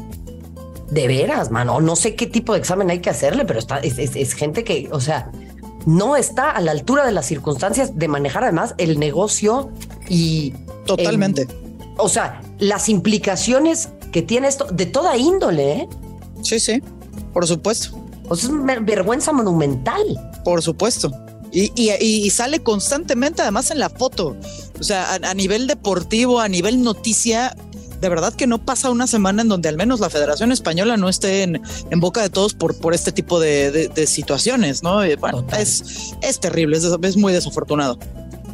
De 0.91 1.07
veras, 1.07 1.53
mano. 1.53 1.81
No 1.81 1.95
sé 1.95 2.17
qué 2.17 2.27
tipo 2.27 2.53
de 2.53 2.59
examen 2.59 2.91
hay 2.91 2.99
que 2.99 3.11
hacerle, 3.11 3.45
pero 3.45 3.61
está, 3.61 3.79
es 3.79 4.35
gente 4.35 4.65
que, 4.65 4.89
o 4.91 5.01
sea, 5.01 5.31
no 5.87 6.17
está 6.17 6.51
a 6.51 6.61
la 6.61 6.73
altura 6.73 7.07
de 7.07 7.13
las 7.13 7.27
circunstancias 7.27 7.99
de 7.99 8.09
manejar 8.09 8.45
además 8.45 8.75
el 8.79 8.99
negocio 8.99 9.71
y... 10.09 10.55
Totalmente. 10.87 11.47
o 11.99 12.09
sea, 12.09 12.43
las 12.59 12.89
implicaciones 12.89 13.91
que 14.11 14.23
tiene 14.23 14.49
esto 14.49 14.67
de 14.73 14.87
toda 14.87 15.17
índole. 15.17 15.73
¿eh? 15.73 15.89
Sí, 16.43 16.59
sí, 16.59 16.83
por 17.33 17.47
supuesto. 17.47 17.97
O 18.29 18.35
sea, 18.37 18.49
es 18.49 18.55
una 18.55 18.79
vergüenza 18.81 19.33
monumental. 19.33 20.03
Por 20.45 20.63
supuesto. 20.63 21.13
Y, 21.53 22.31
sale 22.31 22.61
constantemente 22.63 23.43
además 23.43 23.71
en 23.71 23.81
la 23.81 23.91
foto. 23.91 24.37
O 24.79 24.83
sea, 24.83 25.15
a, 25.15 25.35
nivel 25.35 25.67
deportivo, 25.67 26.41
a 26.41 26.49
nivel 26.49 26.83
noticia, 26.83 27.57
de 28.01 28.09
verdad 28.09 28.33
que 28.35 28.47
no 28.47 28.65
pasa 28.65 28.91
una 28.91 29.07
semana 29.07 29.43
en 29.43 29.49
donde 29.49 29.69
al 29.69 29.77
menos 29.77 30.01
la 30.01 30.11
Federación 30.11 30.53
Española 30.53 30.97
no 30.97 31.09
esté 31.09 31.43
en, 31.43 31.61
boca 32.01 32.23
de 32.23 32.31
todos 32.31 32.55
por, 32.55 32.77
por 32.79 32.95
este 32.95 33.13
tipo 33.13 33.41
de, 33.41 33.91
situaciones, 34.07 34.83
¿no? 34.83 35.01
bueno, 35.19 35.47
es, 35.59 36.15
es 36.23 36.41
terrible, 36.41 36.79
es 36.79 37.17
muy 37.17 37.33
desafortunado. 37.33 37.99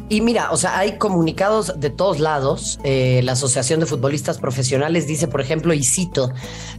Y 0.09 0.21
mira, 0.21 0.51
o 0.51 0.57
sea, 0.57 0.77
hay 0.77 0.97
comunicados 0.97 1.81
de 1.81 1.89
todos 1.89 2.19
lados. 2.21 2.79
Eh, 2.83 3.19
la 3.25 3.33
Asociación 3.33 3.81
de 3.81 3.85
Futbolistas 3.85 4.37
Profesionales 4.37 5.05
dice, 5.05 5.27
por 5.27 5.41
ejemplo, 5.41 5.73
y 5.73 5.83
cito, 5.83 6.31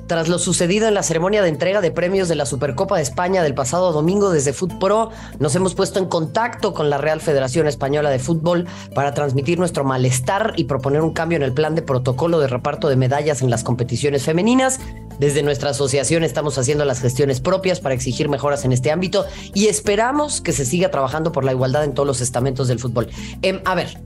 tras 0.06 0.28
lo 0.28 0.38
sucedido 0.38 0.88
en 0.88 0.94
la 0.94 1.02
ceremonia 1.02 1.42
de 1.42 1.50
entrega 1.50 1.82
de 1.82 1.90
premios 1.90 2.28
de 2.28 2.36
la 2.36 2.46
Supercopa 2.46 2.96
de 2.96 3.02
España 3.02 3.42
del 3.42 3.52
pasado 3.52 3.92
domingo 3.92 4.30
desde 4.30 4.54
FutPro, 4.54 5.10
nos 5.38 5.54
hemos 5.54 5.74
puesto 5.74 5.98
en 5.98 6.06
contacto 6.06 6.72
con 6.72 6.88
la 6.88 6.96
Real 6.96 7.20
Federación 7.20 7.66
Española 7.66 8.08
de 8.08 8.18
Fútbol 8.18 8.66
para 8.94 9.12
transmitir 9.12 9.58
nuestro 9.58 9.84
malestar 9.84 10.54
y 10.56 10.64
proponer 10.64 11.02
un 11.02 11.12
cambio 11.12 11.36
en 11.36 11.42
el 11.42 11.52
plan 11.52 11.74
de 11.74 11.82
protocolo 11.82 12.40
de 12.40 12.48
reparto 12.48 12.88
de 12.88 12.96
medallas 12.96 13.42
en 13.42 13.50
las 13.50 13.62
competiciones 13.62 14.24
femeninas. 14.24 14.80
Desde 15.18 15.42
nuestra 15.42 15.70
asociación 15.70 16.22
estamos 16.22 16.56
haciendo 16.58 16.84
las 16.84 17.00
gestiones 17.00 17.40
propias 17.40 17.80
para 17.80 17.94
exigir 17.94 18.28
mejoras 18.28 18.64
en 18.64 18.72
este 18.72 18.92
ámbito 18.92 19.26
y 19.52 19.66
esperamos 19.66 20.40
que 20.40 20.52
se 20.52 20.64
siga 20.64 20.90
trabajando 20.90 21.32
por 21.32 21.44
la 21.44 21.52
igualdad 21.52 21.84
en 21.84 21.92
todos 21.92 22.06
los 22.06 22.20
estamentos 22.20 22.68
del 22.68 22.78
fútbol. 22.78 23.08
Em, 23.42 23.60
a 23.64 23.74
ver, 23.74 24.00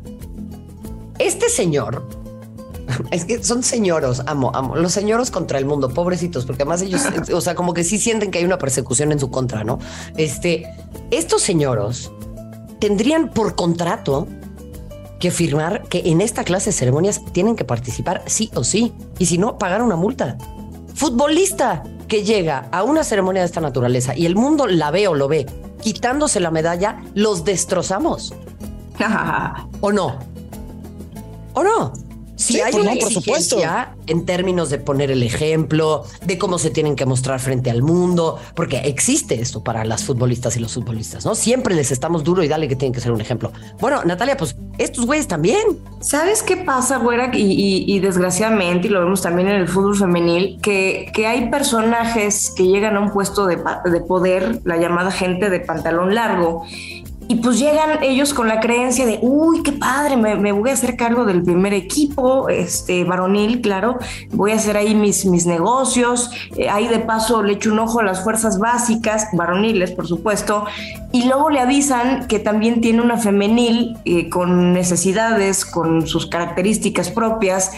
este 1.18 1.48
señor, 1.48 2.06
es 3.10 3.24
que 3.24 3.42
son 3.42 3.62
señoros, 3.62 4.22
amo, 4.26 4.50
amo, 4.54 4.76
los 4.76 4.92
señoros 4.92 5.30
contra 5.30 5.58
el 5.58 5.64
mundo, 5.64 5.88
pobrecitos, 5.90 6.44
porque 6.44 6.62
además 6.62 6.82
ellos, 6.82 7.02
o 7.32 7.40
sea, 7.40 7.54
como 7.54 7.74
que 7.74 7.84
sí 7.84 7.98
sienten 7.98 8.30
que 8.30 8.38
hay 8.38 8.44
una 8.44 8.58
persecución 8.58 9.12
en 9.12 9.18
su 9.18 9.30
contra, 9.30 9.64
¿no? 9.64 9.78
Este, 10.16 10.66
estos 11.10 11.42
señoros 11.42 12.12
tendrían 12.78 13.30
por 13.30 13.54
contrato 13.54 14.26
que 15.20 15.30
firmar 15.30 15.84
que 15.84 16.02
en 16.06 16.20
esta 16.20 16.42
clase 16.42 16.70
de 16.70 16.72
ceremonias 16.72 17.22
tienen 17.32 17.54
que 17.54 17.64
participar 17.64 18.22
sí 18.26 18.50
o 18.54 18.64
sí, 18.64 18.92
y 19.18 19.26
si 19.26 19.38
no, 19.38 19.56
pagar 19.56 19.82
una 19.82 19.94
multa 19.94 20.36
futbolista 20.94 21.82
que 22.06 22.22
llega 22.22 22.68
a 22.70 22.82
una 22.82 23.04
ceremonia 23.04 23.42
de 23.42 23.46
esta 23.46 23.60
naturaleza 23.60 24.16
y 24.16 24.26
el 24.26 24.36
mundo 24.36 24.66
la 24.66 24.90
ve 24.90 25.08
o 25.08 25.14
lo 25.14 25.28
ve 25.28 25.46
quitándose 25.80 26.38
la 26.38 26.52
medalla, 26.52 27.02
los 27.14 27.44
destrozamos. 27.44 28.34
¿O 29.80 29.92
no? 29.92 30.18
¿O 31.54 31.62
no? 31.62 31.92
Si 32.42 32.60
hay 32.60 32.74
una 32.74 32.92
exigencia 32.94 33.94
en 34.08 34.26
términos 34.26 34.68
de 34.68 34.78
poner 34.78 35.12
el 35.12 35.22
ejemplo, 35.22 36.04
de 36.24 36.38
cómo 36.38 36.58
se 36.58 36.70
tienen 36.70 36.96
que 36.96 37.06
mostrar 37.06 37.38
frente 37.38 37.70
al 37.70 37.82
mundo, 37.82 38.38
porque 38.56 38.78
existe 38.78 39.40
esto 39.40 39.62
para 39.62 39.84
las 39.84 40.04
futbolistas 40.04 40.56
y 40.56 40.60
los 40.60 40.74
futbolistas, 40.74 41.24
¿no? 41.24 41.36
Siempre 41.36 41.74
les 41.74 41.92
estamos 41.92 42.24
duro 42.24 42.42
y 42.42 42.48
dale 42.48 42.66
que 42.66 42.74
tienen 42.74 42.94
que 42.94 43.00
ser 43.00 43.12
un 43.12 43.20
ejemplo. 43.20 43.52
Bueno, 43.80 44.02
Natalia, 44.04 44.36
pues 44.36 44.56
estos 44.78 45.06
güeyes 45.06 45.28
también. 45.28 45.60
¿Sabes 46.00 46.42
qué 46.42 46.56
pasa, 46.56 46.98
güera? 46.98 47.30
Y, 47.32 48.00
desgraciadamente, 48.00 48.88
y 48.88 48.90
lo 48.90 49.00
vemos 49.00 49.22
también 49.22 49.48
en 49.48 49.60
el 49.60 49.68
fútbol 49.68 49.96
femenil, 49.96 50.58
que, 50.60 51.12
que 51.14 51.28
hay 51.28 51.48
personajes 51.48 52.52
que 52.56 52.66
llegan 52.66 52.96
a 52.96 53.00
un 53.00 53.10
puesto 53.10 53.46
de, 53.46 53.56
de 53.56 54.00
poder, 54.00 54.60
la 54.64 54.78
llamada 54.78 55.12
gente 55.12 55.48
de 55.48 55.60
pantalón 55.60 56.14
largo, 56.14 56.64
y 57.32 57.36
pues 57.36 57.58
llegan 57.58 58.02
ellos 58.02 58.34
con 58.34 58.46
la 58.46 58.60
creencia 58.60 59.06
de, 59.06 59.18
uy, 59.22 59.62
qué 59.62 59.72
padre, 59.72 60.18
me, 60.18 60.52
voy 60.52 60.68
a 60.68 60.74
hacer 60.74 60.96
cargo 60.96 61.24
del 61.24 61.42
primer 61.42 61.72
equipo, 61.72 62.50
este, 62.50 63.04
varonil, 63.04 63.62
claro, 63.62 63.96
voy 64.32 64.50
a 64.50 64.56
hacer 64.56 64.76
ahí 64.76 64.94
mis, 64.94 65.24
mis 65.24 65.46
negocios, 65.46 66.30
eh, 66.58 66.68
ahí 66.68 66.88
de 66.88 66.98
paso 66.98 67.42
le 67.42 67.54
echo 67.54 67.72
un 67.72 67.78
ojo 67.78 68.00
a 68.00 68.02
las 68.02 68.22
fuerzas 68.22 68.58
básicas, 68.58 69.28
varoniles, 69.32 69.92
por 69.92 70.06
supuesto, 70.06 70.66
y 71.10 71.24
luego 71.24 71.48
le 71.48 71.60
avisan 71.60 72.26
que 72.28 72.38
también 72.38 72.82
tiene 72.82 73.00
una 73.00 73.16
femenil 73.16 73.96
eh, 74.04 74.28
con 74.28 74.74
necesidades, 74.74 75.64
con 75.64 76.06
sus 76.06 76.26
características 76.26 77.10
propias, 77.10 77.72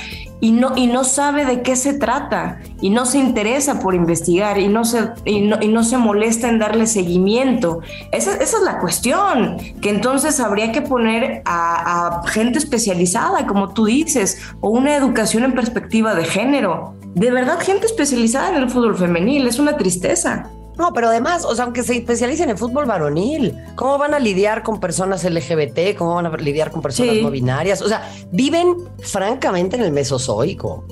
y 0.45 0.53
no, 0.53 0.77
y 0.77 0.89
no 0.89 1.05
sabe 1.05 1.47
de 1.47 1.63
qué 1.63 1.75
se 1.75 1.95
trata 1.95 2.61
y 2.83 2.91
no 2.91 3.07
se 3.07 3.17
interesa 3.17 3.81
por 3.81 3.95
investigar 3.95 4.59
y 4.59 4.69
no 4.69 4.85
se, 4.85 5.09
y 5.25 5.41
no, 5.41 5.85
se 5.85 5.97
molesta 5.97 6.51
en 6.51 6.59
darle 6.59 6.87
seguimiento. 6.87 7.81
Esa, 8.13 8.37
es 8.37 8.55
la 8.63 8.79
cuestión, 8.79 9.57
que 9.81 9.89
entonces 9.89 10.41
habría 10.41 10.71
que 10.71 10.83
poner 10.83 11.41
a, 11.47 12.21
a 12.21 12.27
gente 12.29 12.59
especializada, 12.59 13.47
como 13.47 13.73
tú 13.73 13.87
dices, 13.87 14.39
o 14.61 14.69
una 14.69 14.95
educación 14.95 15.45
en 15.45 15.55
perspectiva 15.55 16.15
de 16.15 16.27
género. 16.27 16.95
De 17.15 17.31
verdad, 17.31 17.59
gente 17.59 17.87
especializada 17.87 18.51
en 18.51 18.57
el 18.57 18.69
fútbol 18.69 18.99
femenil, 18.99 19.47
es 19.47 19.59
una 19.59 19.79
tristeza. 19.79 20.51
No, 20.77 20.93
pero 20.93 21.09
además, 21.09 21.45
o 21.45 21.55
sea, 21.55 21.65
aunque 21.65 21.83
se 21.83 21.97
especialicen 21.97 22.51
en 22.51 22.59
fútbol 22.59 22.85
varonil, 22.85 23.55
¿cómo 23.77 23.97
van 23.97 24.13
a 24.13 24.19
lidiar 24.19 24.63
con 24.63 24.81
personas 24.81 25.25
LGBT? 25.25 25.97
¿Cómo 25.97 26.15
van 26.15 26.27
a 26.27 26.37
lidiar 26.37 26.71
con 26.71 26.83
personas 26.83 27.15
no 27.23 27.31
binarias? 27.31 27.81
O 27.81 27.89
sea, 27.89 28.11
viven 28.33 28.77
francamente 29.01 29.77
en 29.77 29.83
el 29.83 29.93
mesozoico. 29.93 30.85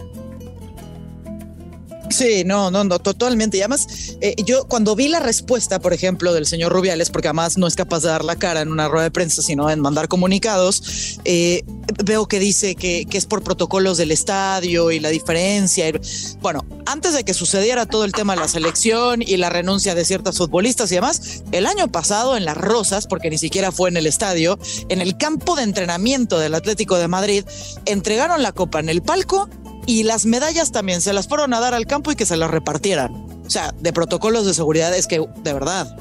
Sí, 2.13 2.45
no, 2.45 2.71
no, 2.71 2.85
no, 2.85 2.99
totalmente. 2.99 3.57
Y 3.57 3.61
además, 3.61 4.17
eh, 4.21 4.35
yo 4.45 4.69
cuando 4.69 4.95
vi 4.95 5.09
la 5.09 5.21
respuesta, 5.21 5.81
por 5.81 5.93
ejemplo, 5.93 6.33
del 6.35 6.47
señor 6.47 6.73
Rubiales, 6.73 7.11
porque 7.11 7.29
además 7.29 7.57
no 7.57 7.67
es 7.67 7.75
capaz 7.75 8.03
de 8.03 8.09
dar 8.09 8.25
la 8.25 8.37
cara 8.37 8.61
en 8.61 8.71
una 8.71 8.89
rueda 8.89 9.05
de 9.05 9.11
prensa, 9.11 9.41
sino 9.43 9.71
en 9.71 9.81
mandar 9.81 10.09
comunicados, 10.09 11.19
eh, 11.25 11.65
veo 12.05 12.27
que 12.29 12.39
dice 12.39 12.75
que, 12.75 13.07
que, 13.09 13.17
es 13.17 13.27
por 13.27 13.43
protocolos 13.43 13.97
del 13.97 14.11
estadio 14.11 14.91
y 14.91 15.01
la 15.01 15.09
diferencia. 15.09 15.91
Bueno, 16.41 16.65
antes 16.87 17.15
de 17.15 17.25
que 17.25 17.35
sucediera 17.35 17.87
todo 17.87 18.05
el 18.05 18.13
tema 18.13 18.35
de 18.35 18.41
la 18.41 18.49
selección 18.49 19.23
y 19.23 19.37
la 19.37 19.51
renuncia 19.51 19.95
de 19.95 20.05
ciertas 20.05 20.39
futbolistas 20.39 20.91
y 20.93 20.97
demás, 20.97 21.43
el 21.53 21.67
año 21.67 21.89
pasado 21.89 22.37
en 22.37 22.45
Las 22.45 22.57
Rosas, 22.57 23.07
porque 23.07 23.31
ni 23.31 23.39
siquiera 23.39 23.73
fue 23.73 23.89
en 23.89 23.97
el 23.97 24.07
estadio, 24.07 24.59
en 24.89 25.01
el 25.01 25.17
campo 25.17 25.57
de 25.57 25.63
entrenamiento 25.63 26.39
del 26.39 26.55
Atlético 26.55 26.99
de 26.99 27.09
Madrid, 27.09 27.45
entregaron 27.87 28.43
la 28.43 28.53
copa 28.53 28.81
en 28.81 28.89
el 28.89 29.03
palco 29.03 29.49
y 29.87 30.05
las 30.05 30.27
medallas 30.27 30.73
también 30.73 31.01
se 31.01 31.13
las 31.13 31.29
fueron 31.29 31.55
a 31.55 31.61
dar 31.61 31.75
al 31.75 31.87
campo 31.87 32.13
y 32.13 32.17
que 32.17 32.27
se 32.27 32.37
las 32.37 32.51
repartieran. 32.51 33.13
O 33.47 33.51
sea, 33.51 33.75
de 33.81 33.93
protocolos 33.93 34.47
de 34.47 34.55
seguridad 34.55 34.97
es 34.97 35.07
que, 35.07 35.19
de 35.19 35.53
verdad, 35.53 35.97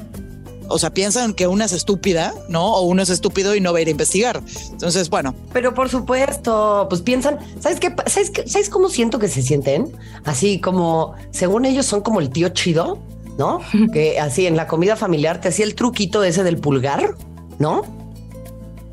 o 0.72 0.78
sea, 0.78 0.90
piensan 0.90 1.34
que 1.34 1.46
una 1.46 1.66
es 1.66 1.72
estúpida, 1.72 2.34
¿no? 2.48 2.74
O 2.74 2.82
uno 2.82 3.02
es 3.02 3.10
estúpido 3.10 3.54
y 3.54 3.60
no 3.60 3.72
va 3.72 3.78
a 3.78 3.82
ir 3.82 3.88
a 3.88 3.90
investigar. 3.90 4.42
Entonces, 4.70 5.10
bueno. 5.10 5.34
Pero 5.52 5.74
por 5.74 5.88
supuesto, 5.88 6.86
pues 6.88 7.02
piensan, 7.02 7.38
¿sabes 7.60 7.78
qué? 7.78 7.94
¿Sabes, 8.06 8.30
qué? 8.30 8.48
¿Sabes 8.48 8.68
cómo 8.68 8.88
siento 8.88 9.18
que 9.18 9.28
se 9.28 9.42
sienten? 9.42 9.92
Así 10.24 10.60
como, 10.60 11.14
según 11.30 11.64
ellos 11.64 11.86
son 11.86 12.00
como 12.00 12.20
el 12.20 12.30
tío 12.30 12.48
chido, 12.50 12.98
¿no? 13.38 13.60
que 13.92 14.18
así 14.18 14.46
en 14.46 14.56
la 14.56 14.66
comida 14.66 14.96
familiar 14.96 15.40
te 15.40 15.48
hacía 15.48 15.64
el 15.64 15.74
truquito 15.74 16.24
ese 16.24 16.42
del 16.42 16.58
pulgar, 16.58 17.14
¿no? 17.58 18.01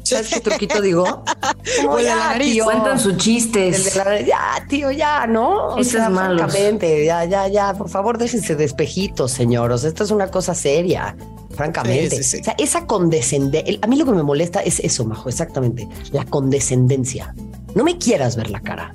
¿Sabes 0.10 0.30
qué 0.30 0.40
truquito 0.40 0.82
digo? 0.82 1.24
Como 1.82 2.00
ya, 2.00 2.38
tío. 2.40 2.66
Cuentan 2.66 3.00
sus 3.00 3.18
chistes. 3.18 3.94
ya, 3.94 4.66
tío, 4.68 4.92
ya, 4.92 5.28
¿no? 5.28 5.76
O 5.76 5.84
sea, 5.84 6.10
francamente, 6.10 7.06
ya, 7.06 7.26
ya, 7.26 7.48
ya, 7.48 7.74
por 7.74 7.90
favor, 7.90 8.18
déjense 8.18 8.56
de 8.56 8.66
espejitos, 8.66 9.32
señores. 9.32 9.84
Esto 9.84 10.04
es 10.04 10.12
una 10.12 10.30
cosa 10.32 10.56
seria, 10.56 11.16
francamente. 11.56 12.20
O 12.20 12.24
sea, 12.24 12.56
esa 12.58 12.86
condescendencia. 12.86 13.80
A 13.82 13.88
mí 13.88 13.98
lo 13.98 14.06
que 14.06 14.12
me 14.12 14.24
molesta 14.24 14.62
es 14.62 14.80
eso, 14.80 15.06
Majo, 15.06 15.30
exactamente. 15.30 15.88
La 16.12 16.26
condescendencia. 16.26 17.34
No 17.76 17.84
me 17.84 17.98
quieras 17.98 18.36
ver 18.36 18.50
la 18.50 18.62
cara. 18.62 18.94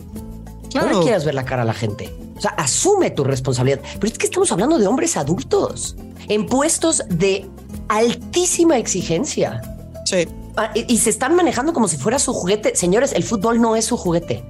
No 0.74 0.86
me 0.86 1.04
quieras 1.04 1.24
ver 1.24 1.34
la 1.34 1.44
cara 1.44 1.62
a 1.62 1.64
la 1.64 1.74
gente. 1.74 2.12
O 2.36 2.40
sea, 2.40 2.50
asume 2.52 3.10
tu 3.10 3.22
responsabilidad. 3.22 3.80
Pero 3.94 4.12
es 4.12 4.18
que 4.18 4.26
estamos 4.26 4.50
hablando 4.50 4.78
de 4.78 4.86
hombres 4.88 5.16
adultos 5.16 5.96
en 6.28 6.46
puestos 6.46 7.02
de 7.08 7.48
altísima 7.88 8.76
exigencia. 8.78 9.62
Sí. 10.04 10.26
Ah, 10.56 10.70
y, 10.74 10.98
se 10.98 11.10
están 11.10 11.34
manejando 11.34 11.72
como 11.72 11.88
si 11.88 11.96
fuera 11.96 12.18
su 12.18 12.32
juguete. 12.32 12.76
Señores, 12.76 13.12
el 13.12 13.24
fútbol 13.24 13.60
no 13.60 13.74
es 13.74 13.86
su 13.86 13.96
juguete. 13.96 14.44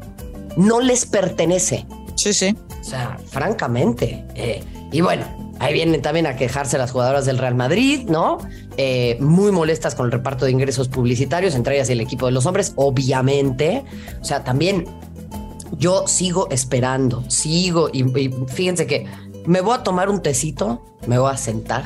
No 0.56 0.80
les 0.80 1.06
pertenece. 1.06 1.86
Sí, 2.14 2.34
sí. 2.34 2.56
O 2.80 2.84
sea, 2.84 3.16
francamente. 3.28 4.24
Eh, 4.34 4.62
y 4.92 5.00
bueno, 5.00 5.24
ahí 5.60 5.72
vienen 5.72 6.02
también 6.02 6.26
a 6.26 6.36
quejarse 6.36 6.76
las 6.76 6.90
jugadoras 6.90 7.24
del 7.24 7.38
Real 7.38 7.54
Madrid, 7.54 8.06
¿no? 8.06 8.38
Eh, 8.76 9.16
muy 9.20 9.50
molestas 9.50 9.94
con 9.94 10.06
el 10.06 10.12
reparto 10.12 10.44
de 10.44 10.50
ingresos 10.50 10.88
publicitarios, 10.88 11.54
entre 11.54 11.76
ellas 11.76 11.88
el 11.88 12.00
equipo 12.00 12.26
de 12.26 12.32
los 12.32 12.44
hombres, 12.44 12.74
obviamente. 12.76 13.82
O 14.20 14.24
sea, 14.24 14.44
también 14.44 14.84
yo 15.78 16.06
sigo 16.06 16.48
esperando, 16.50 17.24
sigo, 17.30 17.88
y, 17.90 18.02
y 18.18 18.30
fíjense 18.46 18.86
que 18.86 19.06
me 19.46 19.62
voy 19.62 19.74
a 19.74 19.82
tomar 19.82 20.10
un 20.10 20.20
tecito, 20.20 20.84
me 21.06 21.18
voy 21.18 21.32
a 21.32 21.36
sentar, 21.38 21.84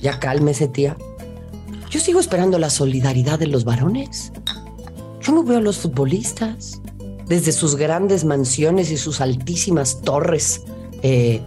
ya 0.00 0.18
cálmese, 0.18 0.68
tía 0.68 0.96
yo 1.90 2.00
sigo 2.00 2.20
esperando 2.20 2.58
la 2.58 2.70
solidaridad 2.70 3.38
de 3.38 3.46
los 3.46 3.64
varones. 3.64 4.32
Yo 5.20 5.32
no 5.32 5.42
veo 5.42 5.58
a 5.58 5.60
los 5.60 5.78
futbolistas 5.78 6.80
desde 7.26 7.52
sus 7.52 7.76
grandes 7.76 8.24
mansiones 8.24 8.90
y 8.90 8.96
sus 8.96 9.20
altísimas 9.20 10.00
torres 10.02 10.62
eh, 11.02 11.42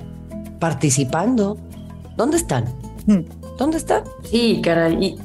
participando. 0.60 1.58
¿Dónde 2.18 2.38
están? 2.38 2.66
Hmm. 3.08 3.22
¿Dónde 3.58 3.78
están? 3.78 4.04
Sí, 4.30 4.62
caray. 4.64 5.18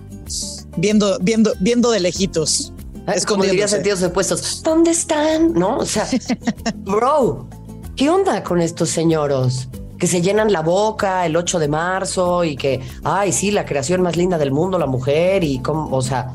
Viendo, 0.77 1.19
viendo, 1.21 1.53
viendo 1.61 1.91
de 1.91 2.01
lejitos. 2.01 2.73
Ah, 3.07 3.13
es 3.13 3.25
como 3.25 3.45
diría 3.45 3.69
sentidos 3.69 4.03
opuestos. 4.03 4.63
¿Dónde 4.63 4.91
están? 4.91 5.53
No, 5.53 5.79
o 5.79 5.87
sea, 5.87 6.09
bro, 6.77 7.49
¿qué 7.95 8.11
onda 8.11 8.43
con 8.43 8.61
estos 8.61 8.91
señoros? 8.91 9.69
Que 9.99 10.07
se 10.07 10.23
llenan 10.23 10.53
la 10.53 10.63
boca 10.63 11.27
el 11.27 11.37
8 11.37 11.59
de 11.59 11.69
marzo 11.69 12.45
y 12.45 12.57
que, 12.57 12.81
ay, 13.05 13.33
sí, 13.33 13.51
la 13.51 13.65
creación 13.65 14.03
más 14.03 14.17
linda 14.17 14.39
del 14.39 14.53
mundo, 14.53 14.79
la 14.79 14.87
mujer, 14.87 15.45
y 15.45 15.59
como, 15.61 15.95
o 15.95 16.03
sea, 16.03 16.33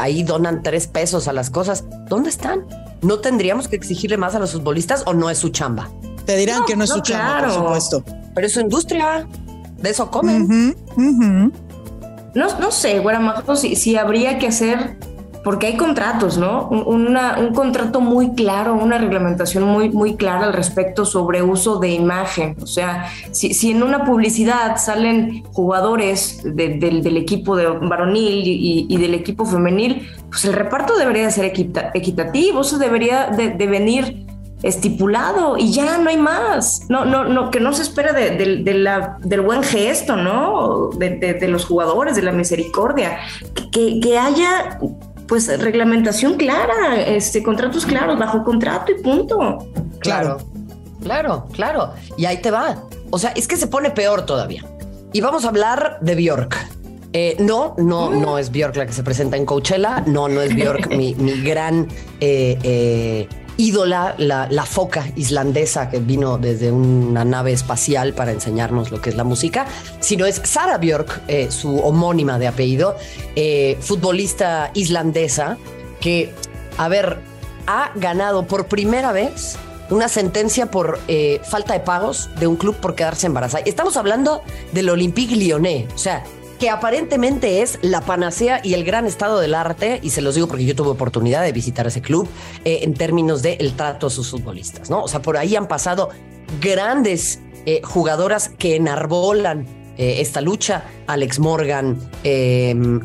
ahí 0.00 0.22
donan 0.22 0.62
tres 0.62 0.86
pesos 0.86 1.28
a 1.28 1.32
las 1.32 1.50
cosas. 1.50 1.84
¿Dónde 2.08 2.30
están? 2.30 2.66
¿No 3.02 3.20
tendríamos 3.20 3.68
que 3.68 3.76
exigirle 3.76 4.16
más 4.16 4.34
a 4.34 4.38
los 4.38 4.52
futbolistas 4.52 5.02
o 5.06 5.14
no 5.14 5.30
es 5.30 5.38
su 5.38 5.50
chamba? 5.50 5.90
Te 6.24 6.36
dirán 6.36 6.64
que 6.64 6.74
no 6.76 6.84
es 6.84 6.90
su 6.90 7.00
chamba, 7.00 7.46
por 7.46 7.52
supuesto. 7.52 8.04
Pero 8.34 8.46
es 8.46 8.52
su 8.52 8.60
industria. 8.60 9.26
De 9.76 9.90
eso 9.90 10.10
comen. 10.10 10.74
No, 12.34 12.58
no 12.58 12.70
sé, 12.72 12.98
Guaramajo, 12.98 13.54
si, 13.54 13.76
si 13.76 13.96
habría 13.96 14.38
que 14.38 14.48
hacer 14.48 14.96
porque 15.44 15.66
hay 15.66 15.76
contratos, 15.76 16.38
¿no? 16.38 16.68
un 16.68 17.52
contrato 17.54 18.00
muy 18.00 18.34
claro, 18.34 18.74
una 18.74 18.96
reglamentación 18.96 19.64
muy, 19.64 19.90
muy 19.90 20.16
clara 20.16 20.46
al 20.46 20.54
respecto 20.54 21.04
sobre 21.04 21.42
uso 21.42 21.78
de 21.78 21.90
imagen. 21.90 22.56
O 22.62 22.66
sea, 22.66 23.10
si, 23.30 23.70
en 23.70 23.82
una 23.82 24.06
publicidad 24.06 24.78
salen 24.78 25.44
jugadores 25.52 26.40
del 26.44 27.16
equipo 27.18 27.56
de 27.56 27.66
varonil 27.66 28.42
y, 28.88 28.96
del 28.96 29.12
equipo 29.12 29.44
femenil, 29.44 30.08
pues 30.30 30.46
el 30.46 30.54
reparto 30.54 30.96
debería 30.96 31.30
ser 31.30 31.44
equitativo, 31.44 32.62
eso 32.62 32.78
debería 32.78 33.26
de, 33.26 33.66
venir 33.66 34.26
estipulado 34.62 35.58
y 35.58 35.72
ya 35.72 35.98
no 35.98 36.08
hay 36.08 36.16
más. 36.16 36.86
No, 36.88 37.04
no, 37.04 37.24
no, 37.24 37.50
que 37.50 37.60
no 37.60 37.74
se 37.74 37.82
espera 37.82 38.14
del 38.14 39.40
buen 39.42 39.62
gesto, 39.62 40.16
¿no? 40.16 40.88
De, 40.96 41.48
los 41.48 41.66
jugadores, 41.66 42.16
de 42.16 42.22
la 42.22 42.32
misericordia. 42.32 43.18
Que, 43.70 44.00
que 44.00 44.18
haya 44.18 44.78
pues 45.26 45.60
reglamentación 45.60 46.34
clara, 46.34 47.00
este, 47.06 47.42
contratos 47.42 47.86
claros, 47.86 48.18
bajo 48.18 48.44
contrato 48.44 48.92
y 48.92 49.02
punto. 49.02 49.66
Claro, 50.00 50.38
claro, 51.02 51.46
claro. 51.52 51.92
Y 52.16 52.26
ahí 52.26 52.38
te 52.38 52.50
va. 52.50 52.82
O 53.10 53.18
sea, 53.18 53.30
es 53.30 53.48
que 53.48 53.56
se 53.56 53.66
pone 53.66 53.90
peor 53.90 54.26
todavía. 54.26 54.64
Y 55.12 55.20
vamos 55.20 55.44
a 55.44 55.48
hablar 55.48 55.98
de 56.00 56.14
Bjork. 56.14 56.56
Eh, 57.12 57.36
no, 57.38 57.76
no, 57.78 58.10
no 58.10 58.38
es 58.38 58.50
Bjork 58.50 58.74
la 58.74 58.86
que 58.86 58.92
se 58.92 59.04
presenta 59.04 59.36
en 59.36 59.46
Coachella. 59.46 60.02
No, 60.06 60.28
no 60.28 60.42
es 60.42 60.54
Bjork 60.54 60.88
mi, 60.96 61.14
mi, 61.14 61.40
gran 61.42 61.86
eh, 62.20 62.58
eh, 62.62 63.28
ídola, 63.56 64.14
la, 64.18 64.66
foca 64.66 65.06
islandesa 65.16 65.90
que 65.90 65.98
vino 65.98 66.38
desde 66.38 66.72
una 66.72 67.24
nave 67.24 67.52
espacial 67.52 68.14
para 68.14 68.32
enseñarnos 68.32 68.90
lo 68.90 69.00
que 69.00 69.10
es 69.10 69.16
la 69.16 69.24
música, 69.24 69.66
sino 70.00 70.26
es 70.26 70.40
Sara 70.44 70.78
Björk, 70.78 71.22
eh, 71.28 71.50
su 71.50 71.78
homónima 71.78 72.38
de 72.38 72.48
apellido, 72.48 72.96
eh, 73.36 73.76
futbolista 73.80 74.70
islandesa, 74.74 75.58
que, 76.00 76.32
a 76.76 76.88
ver, 76.88 77.18
ha 77.66 77.92
ganado 77.94 78.46
por 78.46 78.66
primera 78.66 79.12
vez 79.12 79.56
una 79.90 80.08
sentencia 80.08 80.70
por 80.70 80.98
eh, 81.08 81.40
falta 81.44 81.74
de 81.74 81.80
pagos 81.80 82.30
de 82.38 82.46
un 82.46 82.56
club 82.56 82.76
por 82.76 82.94
quedarse 82.94 83.26
embarazada. 83.26 83.62
Estamos 83.66 83.96
hablando 83.96 84.42
del 84.72 84.88
Olympique 84.88 85.36
Lyonnais, 85.36 85.86
o 85.94 85.98
sea, 85.98 86.24
que 86.64 86.70
aparentemente 86.70 87.60
es 87.60 87.78
la 87.82 88.00
panacea 88.00 88.62
y 88.64 88.72
el 88.72 88.84
gran 88.84 89.04
estado 89.04 89.38
del 89.38 89.54
arte, 89.54 90.00
y 90.02 90.08
se 90.08 90.22
los 90.22 90.34
digo 90.34 90.48
porque 90.48 90.64
yo 90.64 90.74
tuve 90.74 90.88
oportunidad 90.88 91.42
de 91.42 91.52
visitar 91.52 91.86
ese 91.86 92.00
club 92.00 92.26
eh, 92.64 92.78
en 92.80 92.94
términos 92.94 93.42
del 93.42 93.58
el 93.60 93.76
trato 93.76 94.06
a 94.06 94.10
sus 94.10 94.30
futbolistas, 94.30 94.88
¿no? 94.88 95.02
O 95.02 95.08
sea, 95.08 95.20
por 95.20 95.36
ahí 95.36 95.56
han 95.56 95.68
pasado 95.68 96.08
grandes 96.62 97.40
eh, 97.66 97.82
jugadoras 97.84 98.48
que 98.48 98.76
enarbolan 98.76 99.66
eh, 99.98 100.22
esta 100.22 100.40
lucha. 100.40 100.84
Alex 101.06 101.38
Morgan, 101.38 101.98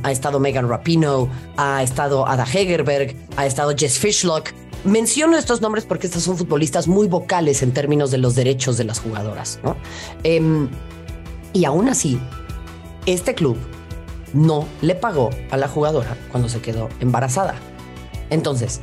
ha 0.04 0.10
estado 0.14 0.40
Megan 0.40 0.70
Rapino, 0.70 1.28
ha 1.58 1.84
estado 1.84 2.30
Ada 2.30 2.46
Hegerberg, 2.46 3.14
ha 3.36 3.46
estado 3.46 3.76
Jess 3.76 4.00
Fishlock. 4.00 4.54
Menciono 4.86 5.38
estos 5.38 5.60
nombres 5.60 5.84
porque 5.84 6.08
estas 6.08 6.24
son 6.24 6.38
futbolistas 6.38 6.88
muy 6.88 7.10
vocales 7.10 7.62
en 7.62 7.74
términos 7.74 8.10
de 8.10 8.20
los 8.20 8.36
derechos 8.36 8.78
de 8.78 8.86
las 8.86 9.02
jugadoras, 9.02 9.60
¿no? 9.66 9.76
Em, 10.24 10.70
y 11.52 11.66
aún 11.66 11.90
así, 11.90 12.22
este 13.14 13.36
club 13.36 13.58
no 14.34 14.66
le 14.82 14.96
pagó 14.96 15.30
a 15.52 15.58
la 15.58 15.68
jugadora 15.68 16.18
cuando 16.32 16.50
se 16.50 16.62
quedó 16.62 16.90
embarazada. 17.00 17.56
Entonces, 18.30 18.82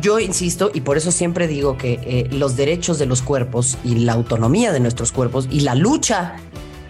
yo 0.00 0.18
insisto 0.18 0.70
y 0.72 0.80
por 0.80 0.96
eso 0.96 1.12
siempre 1.12 1.46
digo 1.46 1.76
que 1.76 2.00
eh, 2.02 2.28
los 2.30 2.56
derechos 2.56 2.98
de 2.98 3.06
los 3.06 3.22
cuerpos 3.22 3.78
y 3.84 3.96
la 3.96 4.12
autonomía 4.12 4.72
de 4.72 4.80
nuestros 4.80 5.12
cuerpos 5.12 5.48
y 5.50 5.60
la 5.60 5.74
lucha 5.74 6.36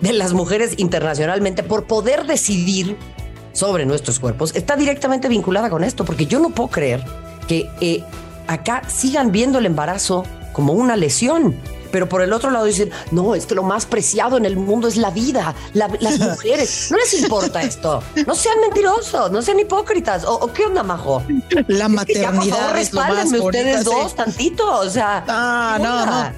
de 0.00 0.12
las 0.12 0.32
mujeres 0.32 0.74
internacionalmente 0.78 1.62
por 1.62 1.84
poder 1.84 2.26
decidir 2.26 2.96
sobre 3.52 3.86
nuestros 3.86 4.18
cuerpos 4.18 4.54
está 4.54 4.76
directamente 4.76 5.28
vinculada 5.28 5.70
con 5.70 5.84
esto, 5.84 6.04
porque 6.04 6.26
yo 6.26 6.40
no 6.40 6.50
puedo 6.50 6.70
creer 6.70 7.04
que 7.46 7.70
eh, 7.80 8.02
acá 8.46 8.82
sigan 8.88 9.32
viendo 9.32 9.58
el 9.58 9.66
embarazo 9.66 10.24
como 10.52 10.72
una 10.72 10.96
lesión 10.96 11.54
pero 11.94 12.08
por 12.08 12.22
el 12.22 12.32
otro 12.32 12.50
lado 12.50 12.64
dicen, 12.64 12.90
no, 13.12 13.36
es 13.36 13.46
que 13.46 13.54
lo 13.54 13.62
más 13.62 13.86
preciado 13.86 14.36
en 14.36 14.44
el 14.44 14.56
mundo 14.56 14.88
es 14.88 14.96
la 14.96 15.10
vida, 15.10 15.54
las 15.74 16.18
mujeres. 16.18 16.88
No 16.90 16.96
les 16.96 17.14
importa 17.22 17.62
esto. 17.62 18.02
No 18.26 18.34
sean 18.34 18.60
mentirosos, 18.62 19.30
no 19.30 19.40
sean 19.40 19.60
hipócritas. 19.60 20.24
¿O, 20.26 20.52
qué 20.52 20.64
onda, 20.64 20.82
Majo? 20.82 21.22
La 21.68 21.88
maternidad. 21.88 22.76
es 22.76 22.92
ustedes 22.92 23.84
dos 23.84 24.16
tantito. 24.16 24.80
O 24.80 24.90
sea, 24.90 25.24
ah, 25.28 25.78
no, 25.80 26.04
no. 26.04 26.32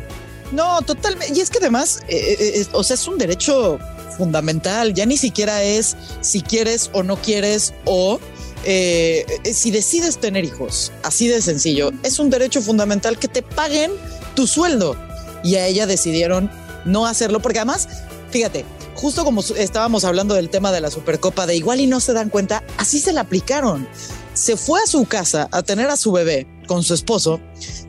No, 0.53 0.83
totalmente. 0.83 1.33
Y 1.35 1.41
es 1.41 1.49
que 1.49 1.57
además, 1.57 2.01
eh, 2.07 2.37
eh, 2.39 2.61
eh, 2.61 2.67
o 2.73 2.85
sea, 2.85 2.93
es 2.93 3.09
un 3.09 3.17
derecho 3.17 3.79
fundamental. 4.19 4.93
Ya 4.93 5.07
ni 5.07 5.17
siquiera 5.17 5.63
es 5.63 5.97
si 6.21 6.43
quieres 6.43 6.91
o 6.93 7.03
no 7.03 7.17
quieres 7.17 7.73
o 7.87 8.21
si 8.63 9.71
decides 9.71 10.19
tener 10.19 10.45
hijos. 10.45 10.93
Así 11.03 11.29
de 11.29 11.41
sencillo. 11.41 11.93
Es 12.03 12.19
un 12.19 12.29
derecho 12.29 12.61
fundamental 12.61 13.19
que 13.19 13.29
te 13.29 13.41
paguen 13.41 13.91
tu 14.35 14.47
sueldo. 14.47 15.06
Y 15.47 15.55
a 15.55 15.67
ella 15.67 15.87
decidieron 15.87 16.51
no 16.85 17.07
hacerlo 17.07 17.41
porque 17.41 17.61
además, 17.61 17.89
fíjate, 18.31 18.65
justo 18.95 19.25
como 19.25 19.43
estábamos 19.43 20.05
hablando 20.05 20.35
del 20.35 20.51
tema 20.51 20.73
de 20.73 20.81
la 20.81 20.91
Supercopa, 20.91 21.47
de 21.47 21.55
igual 21.55 21.79
y 21.79 21.87
no 21.87 22.01
se 22.01 22.13
dan 22.13 22.31
cuenta, 22.31 22.65
así 22.79 22.99
se 22.99 23.13
la 23.13 23.21
aplicaron. 23.21 23.87
Se 24.35 24.57
fue 24.57 24.81
a 24.81 24.87
su 24.87 25.05
casa 25.05 25.49
a 25.53 25.63
tener 25.63 25.89
a 25.89 25.97
su 25.97 26.11
bebé 26.11 26.49
con 26.67 26.83
su 26.83 26.95
esposo. 26.95 27.41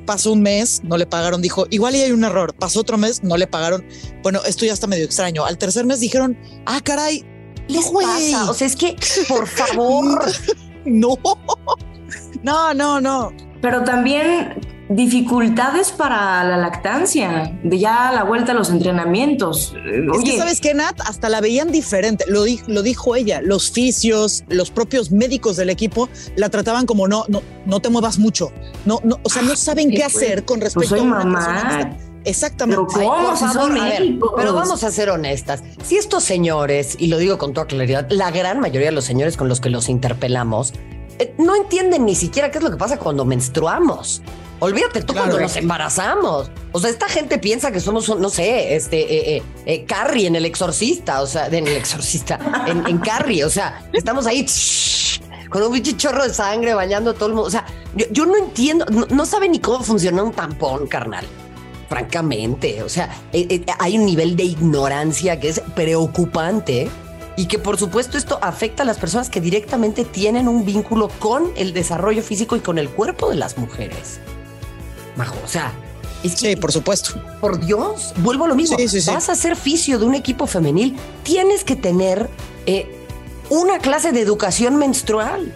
Pasó 0.06 0.34
un 0.34 0.44
mes, 0.44 0.82
no 0.84 0.98
le 0.98 1.08
pagaron. 1.08 1.42
Dijo, 1.42 1.66
igual 1.72 1.96
y 1.96 2.02
hay 2.02 2.12
un 2.12 2.24
error. 2.24 2.54
Pasó 2.54 2.82
otro 2.82 3.00
mes, 3.00 3.24
no 3.24 3.38
le 3.38 3.48
pagaron. 3.48 3.84
Bueno, 4.22 4.42
esto 4.46 4.64
ya 4.66 4.74
está 4.74 4.86
medio 4.86 5.04
extraño. 5.04 5.46
Al 5.46 5.58
tercer 5.58 5.86
mes 5.86 6.00
dijeron, 6.00 6.38
ah, 6.68 6.80
caray, 6.84 7.26
les 7.68 7.88
pasa. 7.88 8.52
O 8.52 8.54
sea, 8.54 8.68
es 8.68 8.76
que, 8.76 8.96
por 9.28 9.48
favor. 9.58 10.24
no, 10.86 11.18
no, 12.44 12.74
no, 12.76 13.02
no. 13.02 13.34
Pero 13.62 13.84
también 13.84 14.77
dificultades 14.90 15.92
para 15.92 16.44
la 16.44 16.58
lactancia, 16.58 17.58
de 17.64 17.80
ya 17.80 18.12
la 18.12 18.24
vuelta 18.24 18.54
a 18.54 18.56
los 18.56 18.70
entrenamientos. 18.70 19.74
Oye, 20.14 20.38
¿sabes 20.38 20.62
qué, 20.62 20.74
Nat? 20.74 21.00
Hasta 21.06 21.30
la 21.30 21.42
veían 21.42 21.72
diferente. 21.72 22.26
Lo, 22.28 22.46
lo 22.68 22.82
dijo 22.82 23.16
ella. 23.16 23.42
Los 23.42 23.72
fisios, 23.72 24.44
los 24.48 24.72
propios 24.72 25.12
médicos 25.12 25.58
del 25.58 25.70
equipo 25.70 26.10
la 26.36 26.50
trataban 26.50 26.86
como 26.86 27.08
no, 27.08 27.26
no, 27.28 27.42
no 27.66 27.80
te 27.80 27.90
muevas 27.90 28.18
mucho. 28.18 28.52
No, 28.86 29.00
no, 29.04 29.20
o 29.24 29.30
sea, 29.30 29.42
no 29.42 29.56
saben 29.56 29.90
qué 29.92 30.04
hacer 30.04 30.46
con 30.46 30.60
pues 30.60 30.74
respecto 30.74 30.96
a 30.96 31.06
una 31.06 31.24
mamá. 31.24 31.98
Exactamente. 32.24 32.82
Pero, 32.94 34.34
pero 34.36 34.54
vamos 34.54 34.84
a 34.84 34.92
ser 34.92 35.10
honestas. 35.10 35.64
Si 35.84 35.96
estos 35.98 36.24
señores, 36.24 36.98
y 37.00 37.08
lo 37.08 37.18
digo 37.18 37.38
con 37.38 37.54
toda 37.54 37.68
claridad, 37.68 38.08
la 38.10 38.32
gran 38.32 38.60
mayoría 38.60 38.90
de 38.90 38.96
los 38.96 39.06
señores 39.06 39.38
con 39.38 39.48
los 39.48 39.62
que 39.62 39.70
los 39.70 39.88
interpelamos, 39.88 40.74
eh, 41.20 41.34
no 41.38 41.56
entienden 41.56 42.06
ni 42.06 42.16
siquiera 42.16 42.52
qué 42.52 42.58
es 42.58 42.64
lo 42.64 42.70
que 42.70 42.78
pasa 42.78 42.98
cuando 43.00 43.24
menstruamos. 43.24 44.22
Olvídate 44.60 45.04
tú 45.04 45.14
cuando 45.14 45.40
nos 45.40 45.56
embarazamos. 45.56 46.50
O 46.72 46.80
sea, 46.80 46.90
esta 46.90 47.08
gente 47.08 47.38
piensa 47.38 47.72
que 47.72 47.80
somos, 47.80 48.10
no 48.18 48.30
sé, 48.30 48.76
este, 48.76 49.02
eh, 49.02 49.38
eh, 49.38 49.44
eh, 49.66 49.86
Carrie 49.86 50.28
en 50.28 50.36
el 50.36 50.46
exorcista, 50.46 51.22
o 51.22 51.28
sea, 51.28 51.48
en 51.48 51.68
el 51.68 51.76
exorcista, 51.76 52.40
en, 52.68 52.98
Carrie, 53.00 53.44
o 53.44 53.50
sea, 53.50 53.88
estamos 53.94 54.26
ahí 54.26 54.46
con 55.50 55.64
un 55.64 55.82
chorro 55.82 56.24
de 56.24 56.34
sangre 56.34 56.74
bañando 56.74 57.12
a 57.12 57.14
todo 57.14 57.28
el 57.28 57.34
mundo. 57.34 57.48
O 57.48 57.52
sea, 57.52 57.66
yo, 58.12 58.26
no 58.26 58.36
entiendo, 58.36 58.86
no, 58.88 59.26
sabe 59.26 59.48
ni 59.48 59.60
cómo 59.60 59.84
funciona 59.84 60.24
un 60.24 60.34
tampón, 60.34 60.88
carnal. 60.88 61.26
Francamente, 61.88 62.84
o 62.84 62.90
sea, 62.90 63.10
hay 63.80 63.98
un 63.98 64.06
nivel 64.06 64.36
de 64.36 64.44
ignorancia 64.44 65.40
que 65.40 65.48
es 65.48 65.62
preocupante 65.74 66.90
y 67.38 67.46
que 67.48 67.60
por 67.60 67.78
supuesto 67.78 68.18
esto 68.18 68.40
afecta 68.42 68.84
a 68.84 68.86
las 68.86 68.98
personas 68.98 69.30
que 69.30 69.40
directamente 69.40 70.04
tienen 70.04 70.50
un 70.50 70.66
vínculo 70.66 71.08
con 71.20 71.50
el 71.56 71.72
desarrollo 71.72 72.22
físico 72.22 72.58
y 72.58 72.60
con 72.60 72.78
el 72.78 72.90
cuerpo 72.90 73.30
de 73.30 73.38
las 73.38 73.58
mujeres. 73.58 74.20
Majo. 75.18 75.38
O 75.44 75.48
sea, 75.48 75.74
es 76.24 76.36
que, 76.36 76.52
sí, 76.52 76.56
por 76.56 76.72
supuesto. 76.72 77.12
Por 77.42 77.64
Dios, 77.66 78.14
vuelvo 78.18 78.46
a 78.46 78.48
lo 78.48 78.56
mismo. 78.56 78.78
Vas 79.08 79.30
a 79.30 79.36
ser 79.36 79.56
fisio 79.56 80.00
de 80.00 80.06
un 80.06 80.16
equipo 80.16 80.48
femenil, 80.48 80.96
tienes 81.24 81.64
que 81.64 81.76
tener 81.76 82.30
eh, 82.66 83.06
una 83.50 83.80
clase 83.80 84.12
de 84.12 84.22
educación 84.22 84.78
menstrual. 84.78 85.54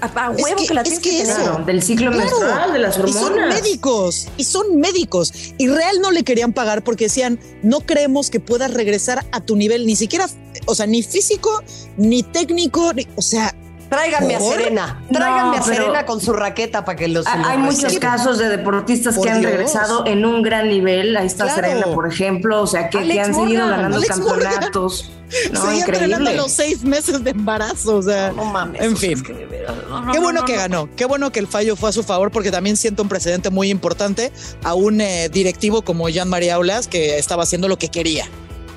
A, 0.00 0.30
huevo 0.30 0.64
que, 0.64 0.74
la 0.74 0.84
tienes 0.84 1.00
que, 1.00 1.10
tener. 1.10 1.64
del 1.64 1.82
ciclo 1.82 2.12
menstrual, 2.12 2.72
de 2.72 2.78
las 2.78 2.96
hormonas. 2.98 3.16
Y 3.16 3.24
son 3.24 3.48
médicos, 3.48 4.28
y 4.36 4.44
son 4.44 4.76
médicos. 4.76 5.32
Y 5.58 5.66
real 5.66 6.00
no 6.00 6.12
le 6.12 6.22
querían 6.22 6.52
pagar 6.52 6.84
porque 6.84 7.06
decían, 7.06 7.40
no 7.64 7.80
creemos 7.80 8.30
que 8.30 8.38
puedas 8.38 8.72
regresar 8.72 9.26
a 9.32 9.40
tu 9.40 9.56
nivel, 9.56 9.86
ni 9.86 9.96
siquiera, 9.96 10.28
o 10.66 10.76
sea, 10.76 10.86
ni 10.86 11.02
físico, 11.02 11.64
ni 11.96 12.22
técnico, 12.22 12.92
o 13.16 13.22
sea, 13.22 13.52
Tráiganme 13.88 14.34
a 14.34 14.40
Serena. 14.40 15.02
Tráiganme 15.10 15.56
a 15.58 15.62
Serena 15.62 16.06
con 16.06 16.20
su 16.20 16.32
raqueta 16.32 16.84
para 16.84 16.96
que 16.96 17.08
los. 17.08 17.26
Hay 17.26 17.58
muchos 17.58 17.98
casos 17.98 18.38
de 18.38 18.48
deportistas 18.48 19.18
que 19.18 19.30
han 19.30 19.42
regresado 19.42 20.06
en 20.06 20.24
un 20.24 20.42
gran 20.42 20.68
nivel. 20.68 21.16
Ahí 21.16 21.26
está 21.26 21.54
Serena, 21.54 21.86
por 21.94 22.06
ejemplo. 22.06 22.62
O 22.62 22.66
sea, 22.66 22.90
que, 22.90 22.98
han 23.20 23.34
seguido 23.34 23.66
ganando 23.66 24.00
campeonatos. 24.02 25.10
No, 25.52 25.70
increíble. 25.70 26.36
los 26.36 26.52
seis 26.52 26.82
meses 26.84 27.22
de 27.22 27.32
embarazo. 27.32 27.96
O 27.96 28.02
sea, 28.02 28.32
no 28.32 28.46
mames. 28.46 28.80
En 28.80 28.96
fin. 28.96 29.22
qué 29.22 30.18
bueno 30.18 30.42
que 30.46 30.56
ganó. 30.56 30.88
Qué 30.96 31.04
bueno 31.04 31.30
que 31.30 31.38
el 31.38 31.46
fallo 31.46 31.76
fue 31.76 31.90
a 31.90 31.92
su 31.92 32.02
favor, 32.02 32.30
porque 32.30 32.50
también 32.50 32.78
siento 32.78 33.02
un 33.02 33.10
precedente 33.10 33.50
muy 33.50 33.68
importante 33.68 34.32
a 34.64 34.72
un 34.72 35.02
eh, 35.02 35.28
directivo 35.28 35.82
como 35.82 36.08
Jean 36.08 36.30
María 36.30 36.54
Aulas 36.54 36.88
que 36.88 37.18
estaba 37.18 37.42
haciendo 37.42 37.68
lo 37.68 37.76
que 37.76 37.88
quería. 37.88 38.24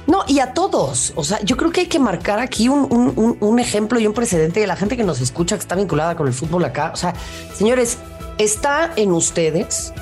No, 0.07 0.23
y 0.27 0.39
a 0.39 0.53
todos. 0.53 1.13
O 1.15 1.23
sea, 1.23 1.39
yo 1.41 1.57
creo 1.57 1.71
que 1.71 1.81
hay 1.81 1.87
que 1.87 1.99
marcar 1.99 2.39
aquí 2.39 2.69
un, 2.69 3.59
ejemplo 3.59 3.99
y 3.99 4.07
un 4.07 4.13
precedente 4.13 4.59
de 4.59 4.67
la 4.67 4.75
gente 4.75 4.97
que 4.97 5.03
nos 5.03 5.21
escucha, 5.21 5.55
que 5.55 5.61
está 5.61 5.75
vinculada 5.75 6.15
con 6.15 6.27
el 6.27 6.33
fútbol 6.33 6.65
acá. 6.65 6.91
O 6.93 6.97
sea, 6.97 7.13
señores, 7.53 7.97
está 8.37 8.91
en 8.95 9.11
ustedes 9.11 9.93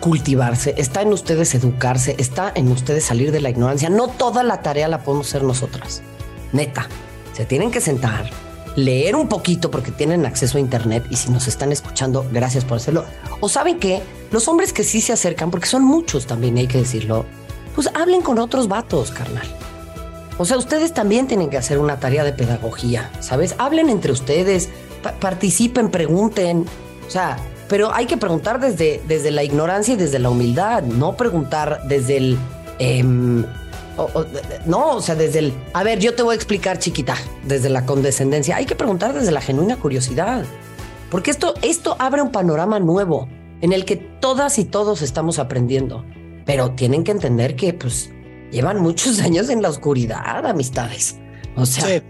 cultivarse, 0.00 0.74
está 0.78 1.02
en 1.02 1.12
ustedes 1.12 1.54
educarse, 1.54 2.14
está 2.18 2.52
en 2.54 2.70
ustedes 2.70 3.04
salir 3.04 3.32
de 3.32 3.40
la 3.40 3.50
ignorancia. 3.50 3.90
No 3.90 4.08
toda 4.08 4.42
la 4.42 4.62
tarea 4.62 4.88
la 4.88 5.02
podemos 5.02 5.28
hacer 5.28 5.42
nosotras. 5.42 6.02
Neta, 6.52 6.88
se 7.34 7.44
tienen 7.44 7.70
que 7.70 7.80
sentar, 7.80 8.30
leer 8.76 9.16
un 9.16 9.28
poquito 9.28 9.70
porque 9.70 9.90
tienen 9.90 10.24
acceso 10.24 10.56
a 10.56 10.60
internet 10.60 11.04
y 11.10 11.16
si 11.16 11.30
nos 11.30 11.48
están 11.48 11.72
escuchando, 11.72 12.24
gracias 12.32 12.64
por 12.64 12.76
hacerlo. 12.76 13.04
O 13.40 13.48
saben 13.48 13.78
que 13.78 14.02
los 14.30 14.46
hombres 14.48 14.72
que 14.72 14.84
sí 14.84 15.00
se 15.00 15.12
acercan, 15.12 15.50
porque 15.50 15.66
son 15.66 15.82
muchos 15.82 16.26
también, 16.26 16.56
hay 16.56 16.68
que 16.68 16.78
decirlo, 16.78 17.26
pues 17.78 17.90
hablen 17.94 18.22
con 18.22 18.40
otros 18.40 18.66
vatos, 18.66 19.12
carnal. 19.12 19.46
O 20.36 20.44
sea, 20.44 20.56
ustedes 20.56 20.92
también 20.92 21.28
tienen 21.28 21.48
que 21.48 21.58
hacer 21.58 21.78
una 21.78 22.00
tarea 22.00 22.24
de 22.24 22.32
pedagogía, 22.32 23.08
¿sabes? 23.20 23.54
Hablen 23.56 23.88
entre 23.88 24.10
ustedes, 24.10 24.68
participen, 25.20 25.88
pregunten. 25.88 26.66
O 27.06 27.08
sea, 27.08 27.36
pero 27.68 27.94
hay 27.94 28.06
que 28.06 28.16
preguntar 28.16 28.58
desde, 28.58 29.00
desde 29.06 29.30
la 29.30 29.44
ignorancia 29.44 29.94
y 29.94 29.96
desde 29.96 30.18
la 30.18 30.28
humildad, 30.28 30.82
no 30.82 31.16
preguntar 31.16 31.82
desde 31.84 32.16
el... 32.16 32.38
Em, 32.80 33.44
no, 34.66 34.96
o 34.96 35.00
sea, 35.00 35.14
desde 35.14 35.38
el... 35.38 35.52
A 35.72 35.84
ver, 35.84 36.00
yo 36.00 36.16
te 36.16 36.24
voy 36.24 36.32
a 36.32 36.34
explicar, 36.34 36.80
chiquita, 36.80 37.14
desde 37.44 37.68
la 37.68 37.86
condescendencia. 37.86 38.56
Hay 38.56 38.66
que 38.66 38.74
preguntar 38.74 39.14
desde 39.14 39.30
la 39.30 39.40
genuina 39.40 39.76
curiosidad. 39.76 40.44
Porque 41.12 41.30
esto, 41.30 41.54
esto 41.62 41.94
abre 42.00 42.22
un 42.22 42.32
panorama 42.32 42.80
nuevo 42.80 43.28
en 43.60 43.72
el 43.72 43.84
que 43.84 43.94
todas 43.94 44.58
y 44.58 44.64
todos 44.64 45.00
estamos 45.00 45.38
aprendiendo 45.38 46.04
pero 46.48 46.70
tienen 46.70 47.04
que 47.04 47.12
entender 47.12 47.56
que 47.56 47.74
pues 47.74 48.08
llevan 48.50 48.80
muchos 48.80 49.20
años 49.20 49.50
en 49.50 49.60
la 49.60 49.68
oscuridad, 49.68 50.46
amistades. 50.46 51.18
O 51.56 51.66
sea, 51.66 52.02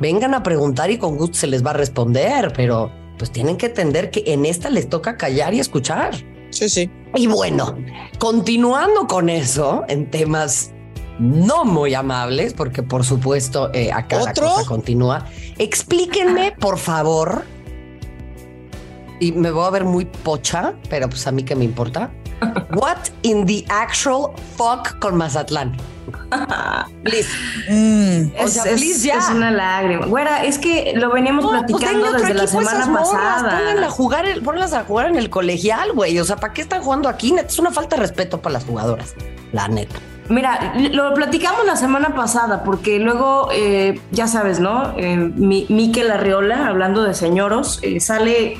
vengan 0.00 0.34
a 0.34 0.42
preguntar 0.42 0.90
y 0.90 0.98
con 0.98 1.16
gusto 1.16 1.38
se 1.38 1.46
les 1.46 1.64
va 1.64 1.70
a 1.70 1.74
responder, 1.74 2.52
pero 2.56 2.90
pues 3.18 3.30
tienen 3.30 3.56
que 3.56 3.66
entender 3.66 4.10
que 4.10 4.24
en 4.26 4.46
esta 4.46 4.68
les 4.68 4.88
toca 4.88 5.16
callar 5.16 5.54
y 5.54 5.60
escuchar. 5.60 6.16
Sí, 6.50 6.68
sí. 6.68 6.90
Y 7.14 7.28
bueno, 7.28 7.76
continuando 8.18 9.06
con 9.06 9.28
eso, 9.28 9.84
en 9.86 10.10
temas 10.10 10.72
no 11.20 11.64
muy 11.64 11.94
amables, 11.94 12.52
porque 12.52 12.82
por 12.82 13.04
supuesto 13.04 13.72
eh, 13.72 13.92
acá 13.92 14.24
la 14.24 14.34
cosa 14.34 14.64
continúa. 14.66 15.24
Explíquenme, 15.56 16.50
por 16.58 16.78
favor, 16.78 17.44
y 19.20 19.30
me 19.30 19.52
voy 19.52 19.66
a 19.66 19.70
ver 19.70 19.84
muy 19.84 20.06
pocha, 20.06 20.74
pero 20.88 21.08
pues 21.08 21.24
a 21.28 21.30
mí 21.30 21.44
que 21.44 21.54
me 21.54 21.64
importa. 21.64 22.10
What 22.74 23.10
in 23.22 23.46
the 23.46 23.64
actual 23.68 24.32
fuck 24.56 24.98
con 24.98 25.16
Mazatlán? 25.16 25.76
please. 27.02 27.28
Mm. 27.68 28.32
es, 28.36 28.56
es, 28.56 29.28
una 29.30 29.50
lágrima. 29.50 30.06
Güera, 30.06 30.44
es 30.44 30.58
que 30.58 30.92
lo 30.96 31.12
veníamos 31.12 31.44
pues 31.44 31.62
platicando 31.64 32.12
desde 32.12 32.34
la 32.34 32.46
semana 32.46 32.92
pasada. 32.92 33.58
Pónganla 33.58 33.86
a 33.86 33.90
jugar, 33.90 34.24
ponlas 34.42 34.72
a 34.72 34.84
jugar 34.84 35.06
en 35.06 35.16
el 35.16 35.30
colegial, 35.30 35.92
güey. 35.92 36.18
O 36.18 36.24
sea, 36.24 36.36
¿para 36.36 36.52
qué 36.52 36.62
están 36.62 36.82
jugando 36.82 37.08
aquí? 37.08 37.34
Es 37.36 37.58
una 37.58 37.70
falta 37.70 37.96
de 37.96 38.02
respeto 38.02 38.40
para 38.40 38.54
las 38.54 38.64
jugadoras. 38.64 39.14
La 39.52 39.68
neta. 39.68 39.96
Mira, 40.30 40.74
lo 40.92 41.12
platicamos 41.12 41.66
la 41.66 41.74
semana 41.74 42.14
pasada, 42.14 42.62
porque 42.62 43.00
luego, 43.00 43.48
eh, 43.52 44.00
ya 44.12 44.28
sabes, 44.28 44.60
¿no? 44.60 44.94
Eh, 44.96 45.16
Miquel 45.16 46.08
Arriola, 46.08 46.68
hablando 46.68 47.02
de 47.02 47.14
señoros, 47.14 47.80
eh, 47.82 47.98
sale 47.98 48.56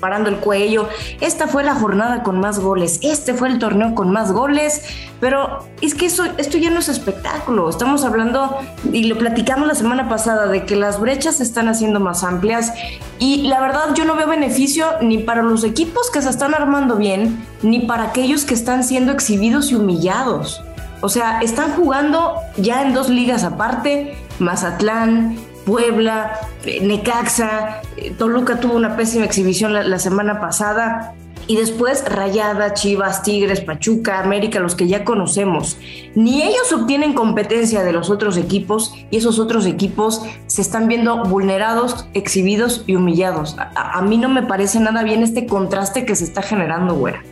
parando 0.00 0.28
el 0.28 0.38
cuello. 0.38 0.88
Esta 1.20 1.46
fue 1.46 1.62
la 1.62 1.76
jornada 1.76 2.24
con 2.24 2.40
más 2.40 2.58
goles, 2.58 2.98
este 3.02 3.32
fue 3.32 3.46
el 3.46 3.60
torneo 3.60 3.94
con 3.94 4.10
más 4.10 4.32
goles, 4.32 4.82
pero 5.20 5.60
es 5.80 5.94
que 5.94 6.06
eso, 6.06 6.24
esto 6.36 6.58
ya 6.58 6.70
no 6.70 6.80
es 6.80 6.88
espectáculo. 6.88 7.70
Estamos 7.70 8.04
hablando, 8.04 8.58
y 8.92 9.04
lo 9.04 9.16
platicamos 9.16 9.68
la 9.68 9.76
semana 9.76 10.08
pasada, 10.08 10.48
de 10.48 10.64
que 10.64 10.74
las 10.74 10.98
brechas 10.98 11.36
se 11.36 11.44
están 11.44 11.68
haciendo 11.68 12.00
más 12.00 12.24
amplias. 12.24 12.72
Y 13.20 13.42
la 13.42 13.60
verdad, 13.60 13.94
yo 13.94 14.04
no 14.04 14.16
veo 14.16 14.26
beneficio 14.26 14.86
ni 15.00 15.18
para 15.18 15.44
los 15.44 15.62
equipos 15.62 16.10
que 16.10 16.20
se 16.20 16.28
están 16.30 16.56
armando 16.56 16.96
bien, 16.96 17.46
ni 17.62 17.86
para 17.86 18.02
aquellos 18.02 18.44
que 18.44 18.54
están 18.54 18.82
siendo 18.82 19.12
exhibidos 19.12 19.70
y 19.70 19.76
humillados. 19.76 20.60
O 21.02 21.08
sea, 21.08 21.40
están 21.40 21.72
jugando 21.72 22.36
ya 22.56 22.82
en 22.82 22.94
dos 22.94 23.08
ligas 23.08 23.42
aparte, 23.42 24.16
Mazatlán, 24.38 25.36
Puebla, 25.66 26.40
eh, 26.64 26.80
Necaxa, 26.80 27.82
eh, 27.96 28.12
Toluca 28.16 28.60
tuvo 28.60 28.74
una 28.74 28.96
pésima 28.96 29.24
exhibición 29.24 29.72
la, 29.72 29.98
semana 29.98 30.40
pasada. 30.40 31.14
Y 31.48 31.56
después 31.56 32.04
Rayada, 32.08 32.72
Chivas, 32.72 33.24
Tigres, 33.24 33.60
Pachuca, 33.60 34.20
América, 34.20 34.60
los 34.60 34.76
que 34.76 34.86
ya 34.86 35.04
conocemos. 35.04 35.76
Ni 36.14 36.40
ellos 36.44 36.72
obtienen 36.72 37.14
competencia 37.14 37.82
de 37.82 37.92
los 37.92 38.08
otros 38.08 38.36
equipos 38.36 38.94
y 39.10 39.16
esos 39.16 39.40
otros 39.40 39.66
equipos 39.66 40.22
se 40.46 40.62
están 40.62 40.86
viendo 40.86 41.24
vulnerados, 41.24 42.06
exhibidos 42.14 42.84
y 42.86 42.94
humillados. 42.94 43.56
A, 43.58 43.98
a 43.98 44.02
mí 44.02 44.18
no 44.18 44.28
me 44.28 44.44
parece 44.44 44.78
nada 44.78 45.02
bien 45.02 45.24
este 45.24 45.46
contraste 45.46 46.06
que 46.06 46.14
se 46.14 46.22
está 46.22 46.42
generando, 46.42 46.94
güera. 46.94 47.24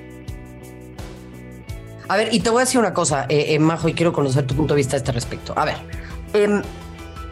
A 2.11 2.16
ver, 2.16 2.35
y 2.35 2.40
te 2.40 2.51
voy 2.51 2.62
a 2.62 2.64
decir 2.64 2.81
una 2.81 2.92
cosa, 2.92 3.27
eh, 3.29 3.55
eh, 3.55 3.59
Majo, 3.61 3.88
y 3.88 3.94
quiero 3.94 4.12
conocer 4.12 4.44
tu 4.44 4.57
punto 4.57 4.75
de 4.75 4.79
vista 4.79 4.96
a 4.96 4.99
este 4.99 5.12
respecto. 5.12 5.53
A 5.57 5.64
ver, 5.64 5.77
em, 6.33 6.61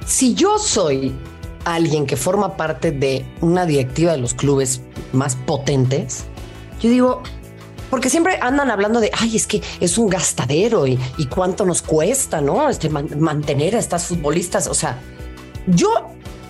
si 0.06 0.34
yo 0.34 0.56
soy 0.56 1.12
alguien 1.64 2.06
que 2.06 2.16
forma 2.16 2.56
parte 2.56 2.92
de 2.92 3.26
una 3.40 3.66
directiva 3.66 4.12
de 4.12 4.18
los 4.18 4.34
clubes 4.34 4.80
más 5.12 5.34
potentes, 5.34 6.26
yo 6.80 6.90
digo, 6.90 7.22
porque 7.90 8.08
siempre 8.08 8.38
andan 8.40 8.70
hablando 8.70 9.00
de, 9.00 9.10
ay, 9.18 9.34
es 9.34 9.48
que 9.48 9.60
es 9.80 9.98
un 9.98 10.08
gastadero 10.08 10.86
y, 10.86 10.96
cuánto 11.28 11.64
nos 11.64 11.82
cuesta, 11.82 12.40
¿no? 12.40 12.68
Este, 12.68 12.88
mantener 12.88 13.74
a 13.74 13.80
estas 13.80 14.04
futbolistas. 14.04 14.68
O 14.68 14.74
sea, 14.74 15.00
yo, 15.66 15.88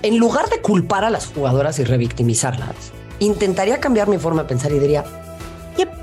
en 0.02 0.18
lugar 0.18 0.50
de 0.50 0.60
culpar 0.60 1.02
a 1.02 1.08
las 1.08 1.28
jugadoras 1.28 1.78
y 1.78 1.84
revictimizarlas, 1.84 2.92
intentaría 3.20 3.80
cambiar 3.80 4.06
mi 4.06 4.18
forma 4.18 4.42
de 4.42 4.48
pensar 4.48 4.70
y 4.72 4.78
diría, 4.78 5.06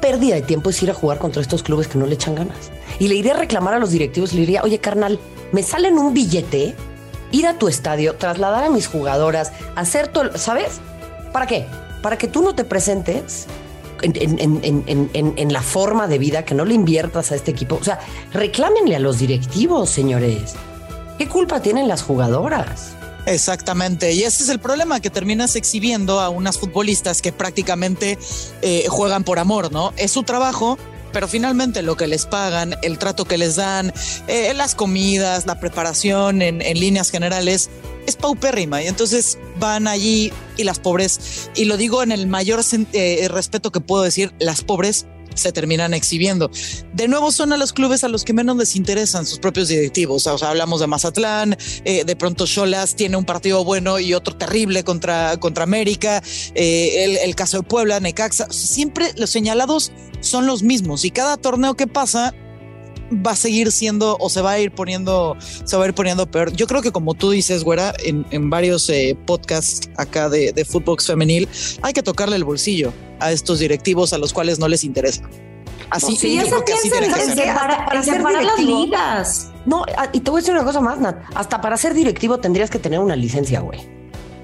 pérdida 0.06 0.36
de 0.36 0.44
tiempo 0.44 0.70
es 0.70 0.84
ir 0.84 0.92
a 0.92 0.94
jugar 0.94 1.18
contra 1.18 1.42
estos 1.42 1.64
clubes 1.64 1.88
que 1.88 1.98
no 1.98 2.06
le 2.06 2.14
echan 2.14 2.36
ganas. 2.36 2.70
Y 3.00 3.08
le 3.08 3.16
iría 3.16 3.34
a 3.34 3.38
reclamar 3.38 3.74
a 3.74 3.80
los 3.80 3.90
directivos 3.90 4.34
le 4.34 4.42
diría, 4.42 4.62
oye, 4.62 4.78
carnal, 4.78 5.20
me 5.52 5.64
salen 5.64 5.98
un 5.98 6.14
billete, 6.14 6.76
ir 7.32 7.48
a 7.48 7.58
tu 7.58 7.68
estadio, 7.68 8.14
trasladar 8.14 8.66
a 8.66 8.70
mis 8.70 8.86
jugadoras, 8.86 9.52
hacer 9.76 10.10
todo, 10.10 10.38
¿sabes? 10.38 10.80
¿Para 11.34 11.48
qué? 11.48 11.66
Para 12.04 12.20
que 12.20 12.28
tú 12.28 12.44
no 12.44 12.54
te 12.54 12.66
presentes 12.66 13.48
en, 14.04 15.52
la 15.52 15.62
forma 15.64 16.08
de 16.08 16.20
vida, 16.20 16.46
que 16.46 16.54
no 16.54 16.66
le 16.66 16.76
inviertas 16.76 17.32
a 17.32 17.36
este 17.36 17.50
equipo. 17.50 17.80
O 17.82 17.84
sea, 17.84 18.00
reclámenle 18.32 18.96
a 18.96 19.00
los 19.00 19.18
directivos, 19.18 19.90
señores. 19.90 20.54
¿Qué 21.18 21.28
culpa 21.28 21.64
tienen 21.64 21.88
las 21.88 22.04
jugadoras? 22.04 22.95
Exactamente, 23.26 24.14
y 24.14 24.24
ese 24.24 24.44
es 24.44 24.50
el 24.50 24.60
problema, 24.60 25.00
que 25.00 25.10
terminas 25.10 25.56
exhibiendo 25.56 26.20
a 26.20 26.30
unas 26.30 26.60
futbolistas 26.60 27.22
que 27.22 27.32
prácticamente 27.32 28.20
eh, 28.62 28.86
juegan 28.88 29.24
por 29.24 29.40
amor, 29.40 29.72
¿no? 29.72 29.94
Es 29.98 30.12
su 30.12 30.24
trabajo, 30.24 30.78
pero 31.12 31.28
finalmente 31.28 31.82
lo 31.82 31.98
que 31.98 32.06
les 32.06 32.28
pagan, 32.28 32.76
el 32.84 33.00
trato 33.00 33.26
que 33.26 33.38
les 33.38 33.56
dan, 33.56 33.94
eh, 34.28 34.54
las 34.54 34.76
comidas, 34.76 35.48
la 35.48 35.60
preparación 35.60 36.42
en, 36.42 36.60
líneas 36.80 37.10
generales, 37.10 37.70
es 38.06 38.16
paupérrima. 38.16 38.84
Y 38.84 38.88
entonces 38.88 39.40
van 39.58 39.88
allí 39.88 40.32
y 40.58 40.64
las 40.64 40.78
pobres, 40.78 41.50
y 41.56 41.66
lo 41.66 41.78
digo 41.78 42.04
en 42.04 42.12
el 42.12 42.28
mayor 42.28 42.60
eh, 42.94 43.28
respeto 43.30 43.72
que 43.72 43.80
puedo 43.80 44.04
decir, 44.04 44.34
las 44.40 44.62
pobres 44.62 45.08
se 45.36 45.52
terminan 45.52 45.94
exhibiendo. 45.94 46.50
De 46.94 47.08
nuevo 47.08 47.32
son 47.32 47.54
a 47.54 47.58
los 47.58 47.74
clubes 47.74 48.04
a 48.04 48.08
los 48.08 48.24
que 48.24 48.34
menos 48.34 48.58
les 48.58 48.76
interesan 48.76 49.26
sus 49.26 49.40
propios 49.40 49.68
directivos. 49.68 50.26
O 50.28 50.38
sea, 50.38 50.50
hablamos 50.50 50.82
de 50.82 50.88
Mazatlán, 50.88 51.58
eh, 51.84 52.04
de 52.04 52.16
pronto 52.16 52.46
Cholas 52.46 52.96
tiene 52.96 53.18
un 53.18 53.26
partido 53.26 53.64
bueno 53.64 54.00
y 54.00 54.14
otro 54.14 54.36
terrible 54.36 54.84
contra, 54.84 55.38
contra 55.38 55.64
América, 55.64 56.24
eh, 56.56 57.04
el, 57.04 57.18
el 57.18 57.36
caso 57.36 57.58
de 57.58 57.64
Puebla, 57.64 58.00
Necaxa, 58.00 58.48
siempre 58.50 59.12
los 59.18 59.30
señalados 59.30 59.92
son 60.22 60.48
los 60.48 60.64
mismos 60.64 61.06
y 61.06 61.12
cada 61.12 61.38
torneo 61.38 61.76
que 61.76 61.88
pasa 61.88 62.34
va 63.12 63.32
a 63.32 63.36
seguir 63.36 63.72
siendo 63.72 64.18
o 64.20 64.30
se 64.30 64.42
va 64.42 64.52
a 64.52 64.60
ir 64.60 64.72
poniendo, 64.72 65.38
se 65.40 65.78
va 65.78 65.86
a 65.86 65.88
ir 65.88 65.94
poniendo 65.94 66.26
peor. 66.30 66.52
Yo 66.54 66.68
creo 66.68 66.82
que 66.82 66.92
como 66.92 67.14
tú 67.14 67.32
dices, 67.32 67.64
güera, 67.64 67.94
en, 68.04 68.26
en 68.32 68.50
varios 68.50 68.90
eh, 68.90 69.18
podcasts 69.26 69.90
acá 69.98 70.30
de, 70.30 70.52
de 70.54 70.66
fútbol 70.66 70.98
femenil, 71.00 71.48
hay 71.82 71.94
que 71.94 72.04
tocarle 72.04 72.36
el 72.36 72.44
bolsillo 72.44 72.94
a 73.20 73.32
estos 73.32 73.60
directivos 73.60 74.14
a 74.14 74.18
los 74.18 74.34
cuales 74.34 74.60
no 74.60 74.68
les 74.68 74.84
interesa. 74.84 75.24
Así, 75.90 76.16
sí, 76.16 76.36
yo 76.36 76.44
creo 76.44 76.66
que 76.66 76.74
así 76.74 76.90
tiene 76.90 77.08
que 77.08 77.22
ser. 77.22 77.54
Para, 77.54 77.86
para 77.86 78.04
separar 78.04 78.44
las 78.44 78.60
ligas. 78.60 79.52
No, 79.66 79.86
y 80.14 80.20
te 80.20 80.32
voy 80.32 80.40
a 80.40 80.42
decir 80.42 80.54
una 80.54 80.64
cosa 80.64 80.82
más, 80.82 81.00
Nat. 81.00 81.18
Hasta 81.36 81.62
para 81.62 81.78
ser 81.78 81.94
directivo 81.94 82.40
tendrías 82.40 82.70
que 82.70 82.80
tener 82.80 83.00
una 83.00 83.16
licencia, 83.16 83.60
güey. 83.60 83.80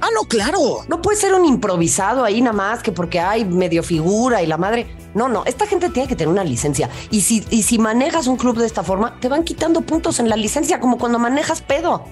Ah, 0.01 0.09
no, 0.13 0.27
claro. 0.27 0.83
No 0.87 1.01
puede 1.01 1.17
ser 1.17 1.33
un 1.33 1.45
improvisado 1.45 2.23
ahí 2.23 2.41
nada 2.41 2.53
más 2.55 2.81
que 2.81 2.91
porque 2.91 3.19
hay 3.19 3.45
medio 3.45 3.83
figura 3.83 4.41
y 4.41 4.47
la 4.47 4.57
madre. 4.57 4.87
No, 5.13 5.29
no, 5.29 5.45
esta 5.45 5.67
gente 5.67 5.89
tiene 5.89 6.07
que 6.07 6.15
tener 6.15 6.29
una 6.29 6.43
licencia. 6.43 6.89
Y 7.11 7.21
si, 7.21 7.45
y 7.49 7.63
si 7.63 7.77
manejas 7.77 8.27
un 8.27 8.37
club 8.37 8.57
de 8.57 8.65
esta 8.65 8.83
forma, 8.83 9.19
te 9.19 9.29
van 9.29 9.43
quitando 9.43 9.81
puntos 9.81 10.19
en 10.19 10.29
la 10.29 10.35
licencia, 10.35 10.79
como 10.79 10.97
cuando 10.97 11.19
manejas 11.19 11.61
pedo. 11.61 12.05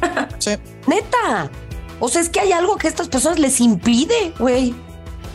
Sí. 0.38 0.52
Neta. 0.86 1.50
O 1.98 2.08
sea, 2.08 2.22
es 2.22 2.30
que 2.30 2.40
hay 2.40 2.52
algo 2.52 2.76
que 2.76 2.86
a 2.86 2.90
estas 2.90 3.08
personas 3.08 3.38
les 3.38 3.60
impide, 3.60 4.32
güey. 4.38 4.74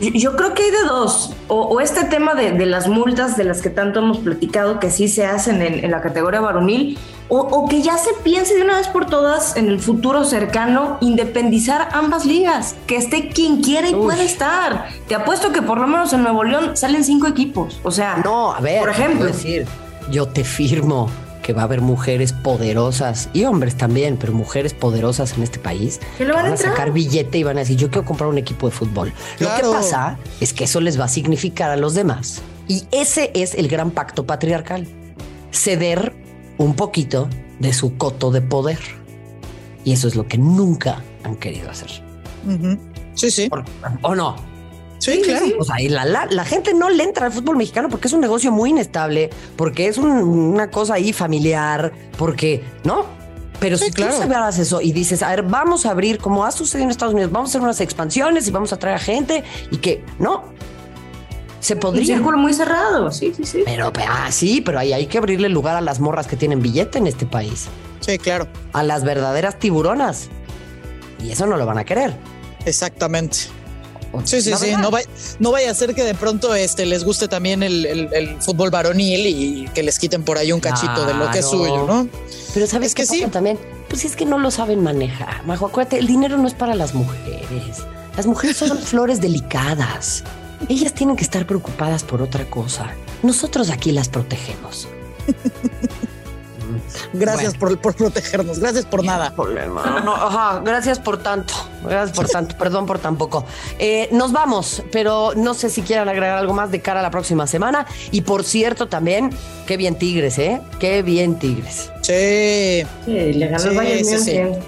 Yo 0.00 0.36
creo 0.36 0.52
que 0.52 0.64
hay 0.64 0.70
de 0.70 0.82
dos. 0.82 1.32
O, 1.48 1.80
este 1.80 2.04
tema 2.04 2.34
de, 2.34 2.66
las 2.66 2.88
multas 2.88 3.36
de 3.36 3.44
las 3.44 3.62
que 3.62 3.70
tanto 3.70 4.00
hemos 4.00 4.18
platicado, 4.18 4.78
que 4.78 4.90
sí 4.90 5.08
se 5.08 5.24
hacen 5.24 5.62
en, 5.62 5.90
la 5.90 6.02
categoría 6.02 6.40
varonil, 6.40 6.98
o, 7.28 7.68
que 7.68 7.82
ya 7.82 7.98
se 7.98 8.10
piense 8.22 8.54
de 8.54 8.62
una 8.62 8.76
vez 8.76 8.88
por 8.88 9.06
todas 9.06 9.56
en 9.56 9.68
el 9.68 9.80
futuro 9.80 10.24
cercano 10.24 10.98
independizar 11.00 11.88
ambas 11.92 12.24
ligas, 12.24 12.76
que 12.86 12.96
esté 12.96 13.28
quien 13.28 13.62
quiera 13.62 13.88
y 13.88 13.94
pueda 13.94 14.22
estar. 14.22 14.88
Te 15.08 15.14
apuesto 15.14 15.52
que 15.52 15.62
por 15.62 15.78
lo 15.78 15.86
menos 15.86 16.12
en 16.12 16.22
Nuevo 16.22 16.44
León 16.44 16.76
salen 16.76 17.04
cinco 17.04 17.26
equipos. 17.26 17.80
O 17.82 17.90
sea, 17.90 18.18
no, 18.24 18.52
a 18.52 18.60
ver, 18.60 18.80
por 18.80 18.90
ejemplo, 18.90 19.26
decir, 19.26 19.66
yo 20.10 20.28
te 20.28 20.44
firmo 20.44 21.10
que 21.42 21.52
va 21.52 21.62
a 21.62 21.64
haber 21.66 21.80
mujeres 21.80 22.32
poderosas 22.32 23.28
y 23.32 23.44
hombres 23.44 23.76
también, 23.76 24.16
pero 24.16 24.32
mujeres 24.32 24.74
poderosas 24.74 25.36
en 25.36 25.44
este 25.44 25.60
país 25.60 26.00
que, 26.18 26.24
van, 26.24 26.52
a 26.52 26.56
sacar 26.56 26.92
billete 26.92 27.38
y 27.38 27.44
van 27.44 27.56
a 27.56 27.60
decir, 27.60 27.76
yo 27.76 27.88
quiero 27.88 28.04
comprar 28.04 28.28
un 28.28 28.38
equipo 28.38 28.66
de 28.66 28.72
fútbol. 28.72 29.12
Lo 29.38 29.54
que 29.54 29.62
pasa 29.62 30.18
es 30.40 30.52
que 30.52 30.64
eso 30.64 30.80
les 30.80 30.98
va 30.98 31.04
a 31.04 31.08
significar 31.08 31.70
a 31.70 31.76
los 31.76 31.94
demás. 31.94 32.42
Y 32.66 32.84
ese 32.90 33.30
es 33.34 33.54
el 33.54 33.68
gran 33.68 33.92
pacto 33.92 34.26
patriarcal. 34.26 34.88
Ceder 35.52 36.25
un 36.58 36.74
poquito 36.74 37.28
de 37.58 37.72
su 37.72 37.96
coto 37.96 38.30
de 38.30 38.42
poder. 38.42 38.78
Y 39.84 39.92
eso 39.92 40.08
es 40.08 40.16
lo 40.16 40.26
que 40.26 40.38
nunca 40.38 41.02
han 41.22 41.36
querido 41.36 41.70
hacer. 41.70 41.90
Sí, 43.14 43.30
sí. 43.30 43.50
¿O 44.02 44.14
no? 44.14 44.36
Sí, 44.98 45.20
claro. 45.22 45.46
O 45.58 45.64
sea, 45.64 45.76
la, 45.78 46.44
gente 46.44 46.74
no 46.74 46.88
le 46.90 47.04
entra 47.04 47.26
al 47.26 47.32
fútbol 47.32 47.56
mexicano 47.56 47.88
porque 47.88 48.08
es 48.08 48.14
un 48.14 48.20
negocio 48.20 48.50
muy 48.50 48.70
inestable, 48.70 49.30
porque 49.56 49.88
es 49.88 49.98
una 49.98 50.70
cosa 50.70 50.94
ahí 50.94 51.12
familiar, 51.12 51.92
porque, 52.16 52.64
¿no? 52.84 53.04
Pero 53.60 53.78
si 53.78 53.90
claro. 53.90 54.12
tú 54.12 54.28
sabes 54.28 54.58
eso 54.58 54.80
y 54.80 54.92
dices, 54.92 55.22
a 55.22 55.30
ver, 55.30 55.42
vamos 55.42 55.86
a 55.86 55.90
abrir, 55.90 56.18
como 56.18 56.44
ha 56.44 56.50
sucedido 56.50 56.84
en 56.84 56.90
Estados 56.90 57.14
Unidos, 57.14 57.32
vamos 57.32 57.48
a 57.48 57.52
hacer 57.52 57.60
unas 57.62 57.80
expansiones 57.80 58.46
y 58.48 58.50
vamos 58.50 58.72
a 58.72 58.78
traer 58.78 58.96
a 58.96 58.98
gente 58.98 59.44
y 59.70 59.78
que, 59.78 60.04
no, 60.18 60.44
se 61.60 61.76
podría. 61.76 62.02
Un 62.02 62.06
círculo 62.06 62.38
muy 62.38 62.54
cerrado, 62.54 63.10
sí, 63.10 63.32
sí, 63.36 63.44
sí. 63.44 63.62
Pero, 63.64 63.92
ah, 64.08 64.30
sí, 64.30 64.60
pero 64.60 64.78
ahí 64.78 64.92
hay 64.92 65.06
que 65.06 65.18
abrirle 65.18 65.48
lugar 65.48 65.76
a 65.76 65.80
las 65.80 66.00
morras 66.00 66.26
que 66.26 66.36
tienen 66.36 66.62
billete 66.62 66.98
en 66.98 67.06
este 67.06 67.26
país. 67.26 67.66
Sí, 68.00 68.18
claro. 68.18 68.46
A 68.72 68.82
las 68.82 69.04
verdaderas 69.04 69.58
tiburonas. 69.58 70.28
Y 71.22 71.30
eso 71.30 71.46
no 71.46 71.56
lo 71.56 71.66
van 71.66 71.78
a 71.78 71.84
querer. 71.84 72.16
Exactamente. 72.64 73.38
Sí, 74.24 74.40
sí, 74.40 74.52
sí. 74.56 74.72
No, 74.72 74.90
no, 75.40 75.50
vaya 75.50 75.70
a 75.70 75.74
ser 75.74 75.94
que 75.94 76.02
de 76.02 76.14
pronto 76.14 76.54
este, 76.54 76.86
les 76.86 77.04
guste 77.04 77.28
también 77.28 77.62
el, 77.62 78.36
fútbol 78.40 78.70
varonil 78.70 79.26
y 79.26 79.68
que 79.74 79.82
les 79.82 79.98
quiten 79.98 80.22
por 80.22 80.38
ahí 80.38 80.52
un 80.52 80.60
cachito 80.60 81.04
de 81.04 81.14
lo 81.14 81.30
que 81.30 81.40
es 81.40 81.48
suyo, 81.48 81.86
¿no? 81.86 82.08
Pero 82.54 82.66
sabes 82.66 82.94
que 82.94 83.04
sí. 83.04 83.26
También, 83.30 83.58
pues 83.88 84.04
es 84.04 84.16
que 84.16 84.24
no 84.24 84.38
lo 84.38 84.50
saben 84.50 84.82
manejar. 84.82 85.44
Majo, 85.44 85.66
acuérdate, 85.66 85.98
el 85.98 86.06
dinero 86.06 86.38
no 86.38 86.48
es 86.48 86.54
para 86.54 86.74
las 86.74 86.94
mujeres. 86.94 87.84
Las 88.16 88.26
mujeres 88.26 88.56
son 88.56 88.78
flores 88.82 89.20
delicadas. 89.20 90.24
Ellas 90.68 90.94
tienen 90.94 91.16
que 91.16 91.24
estar 91.24 91.46
preocupadas 91.46 92.04
por 92.04 92.22
otra 92.22 92.44
cosa. 92.44 92.90
Nosotros 93.22 93.70
aquí 93.70 93.92
las 93.92 94.08
protegemos. 94.08 94.88
Gracias 97.12 97.54
por, 97.54 97.78
protegernos, 97.78 98.58
gracias 98.58 98.84
por 98.84 99.04
nada. 99.04 99.34
gracias 100.64 100.98
por 100.98 101.18
tanto, 101.18 101.54
gracias 101.84 102.16
por 102.16 102.28
tanto, 102.28 102.56
perdón 102.58 102.86
por 102.86 102.98
tan 102.98 103.16
poco. 103.16 103.44
Eh, 103.78 104.08
nos 104.12 104.32
vamos, 104.32 104.82
pero 104.92 105.32
no 105.36 105.54
sé 105.54 105.70
si 105.70 105.82
quieran 105.82 106.08
agregar 106.08 106.38
algo 106.38 106.52
más 106.52 106.70
de 106.70 106.80
cara 106.80 107.00
a 107.00 107.02
la 107.02 107.10
próxima 107.10 107.46
semana. 107.46 107.86
Y 108.10 108.22
por 108.22 108.44
cierto, 108.44 108.88
también, 108.88 109.30
qué 109.66 109.76
bien 109.76 109.96
Tigres, 109.96 110.38
¿eh? 110.38 110.60
Qué 110.78 111.02
bien 111.02 111.38
Tigres. 111.38 111.90
Sí. 112.02 112.86
Sí, 113.04 113.32
le 113.32 113.48
ganó 113.48 113.80
el 113.80 114.58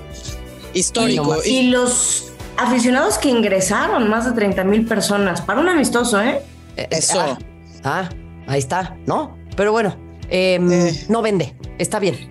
Histórico. 0.74 1.37
Y 1.44 1.70
los 1.70 2.28
aficionados 2.59 3.18
que 3.18 3.31
ingresaron, 3.31 4.11
más 4.11 4.27
de 4.27 4.33
30 4.33 4.64
mil 4.64 4.85
personas, 4.85 5.40
para 5.40 5.61
un 5.61 5.68
amistoso, 5.68 6.21
¿eh? 6.21 6.42
eh 6.77 6.88
Eso. 6.90 7.21
Ah, 7.21 7.38
ah, 7.85 8.09
ahí 8.47 8.59
está, 8.59 8.97
¿no? 9.07 9.38
Pero 9.57 9.73
bueno, 9.73 9.97
em, 10.29 10.71
eh. 10.71 11.05
no 11.09 11.23
vende, 11.23 11.55
está 11.79 11.99
bien. 11.99 12.31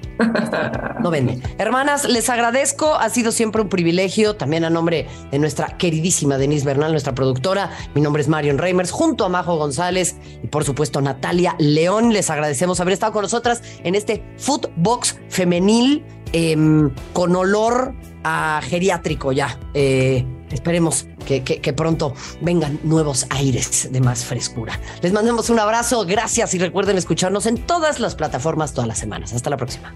No 1.00 1.12
vende. 1.12 1.40
Hermanas, 1.60 2.06
les 2.06 2.28
agradezco. 2.30 2.96
Ha 2.96 3.10
sido 3.10 3.32
siempre 3.32 3.62
un 3.62 3.70
privilegio. 3.70 4.36
También 4.36 4.66
a 4.66 4.70
nombre 4.72 5.08
de 5.32 5.38
nuestra 5.38 5.78
queridísima 5.78 6.40
Denise 6.40 6.66
Bernal, 6.66 6.92
nuestra 6.92 7.14
productora. 7.14 7.70
Mi 7.94 8.02
nombre 8.02 8.22
es 8.24 8.28
Marion 8.28 8.58
Reimers, 8.58 8.92
junto 8.92 9.24
a 9.24 9.30
Majo 9.30 9.58
González 9.58 10.16
y 10.44 10.48
por 10.48 10.64
supuesto 10.64 11.02
Natalia 11.02 11.56
León. 11.60 12.14
Les 12.14 12.32
agradecemos 12.32 12.80
haber 12.80 12.94
estado 12.94 13.14
con 13.14 13.22
nosotras 13.22 13.62
en 13.84 13.94
este 13.94 14.24
Footbox 14.38 15.18
femenil 15.30 16.04
em, 16.34 16.90
con 17.14 17.36
olor 17.36 17.94
a 18.28 18.62
geriátrico 18.62 19.32
ya. 19.32 19.58
Eh, 19.74 20.26
esperemos 20.52 21.08
que, 21.26 21.44
que, 21.44 21.74
pronto 21.74 22.14
vengan 22.42 22.80
nuevos 22.84 23.26
aires 23.30 23.90
de 23.92 24.02
más 24.02 24.24
frescura. 24.24 24.80
Les 25.02 25.12
mandamos 25.12 25.50
un 25.50 25.60
abrazo, 25.60 26.06
gracias 26.06 26.54
y 26.54 26.60
recuerden 26.60 26.98
escucharnos 26.98 27.46
en 27.46 27.58
todas 27.58 28.00
las 28.00 28.16
plataformas 28.16 28.74
todas 28.74 28.88
las 28.88 28.98
semanas. 28.98 29.34
Hasta 29.34 29.50
la 29.50 29.58
próxima. 29.58 29.94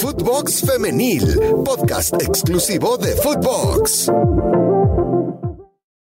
Footbox 0.00 0.62
Femenil, 0.62 1.38
podcast 1.64 2.14
exclusivo 2.22 2.96
de 2.96 3.16
Footbox. 3.16 4.10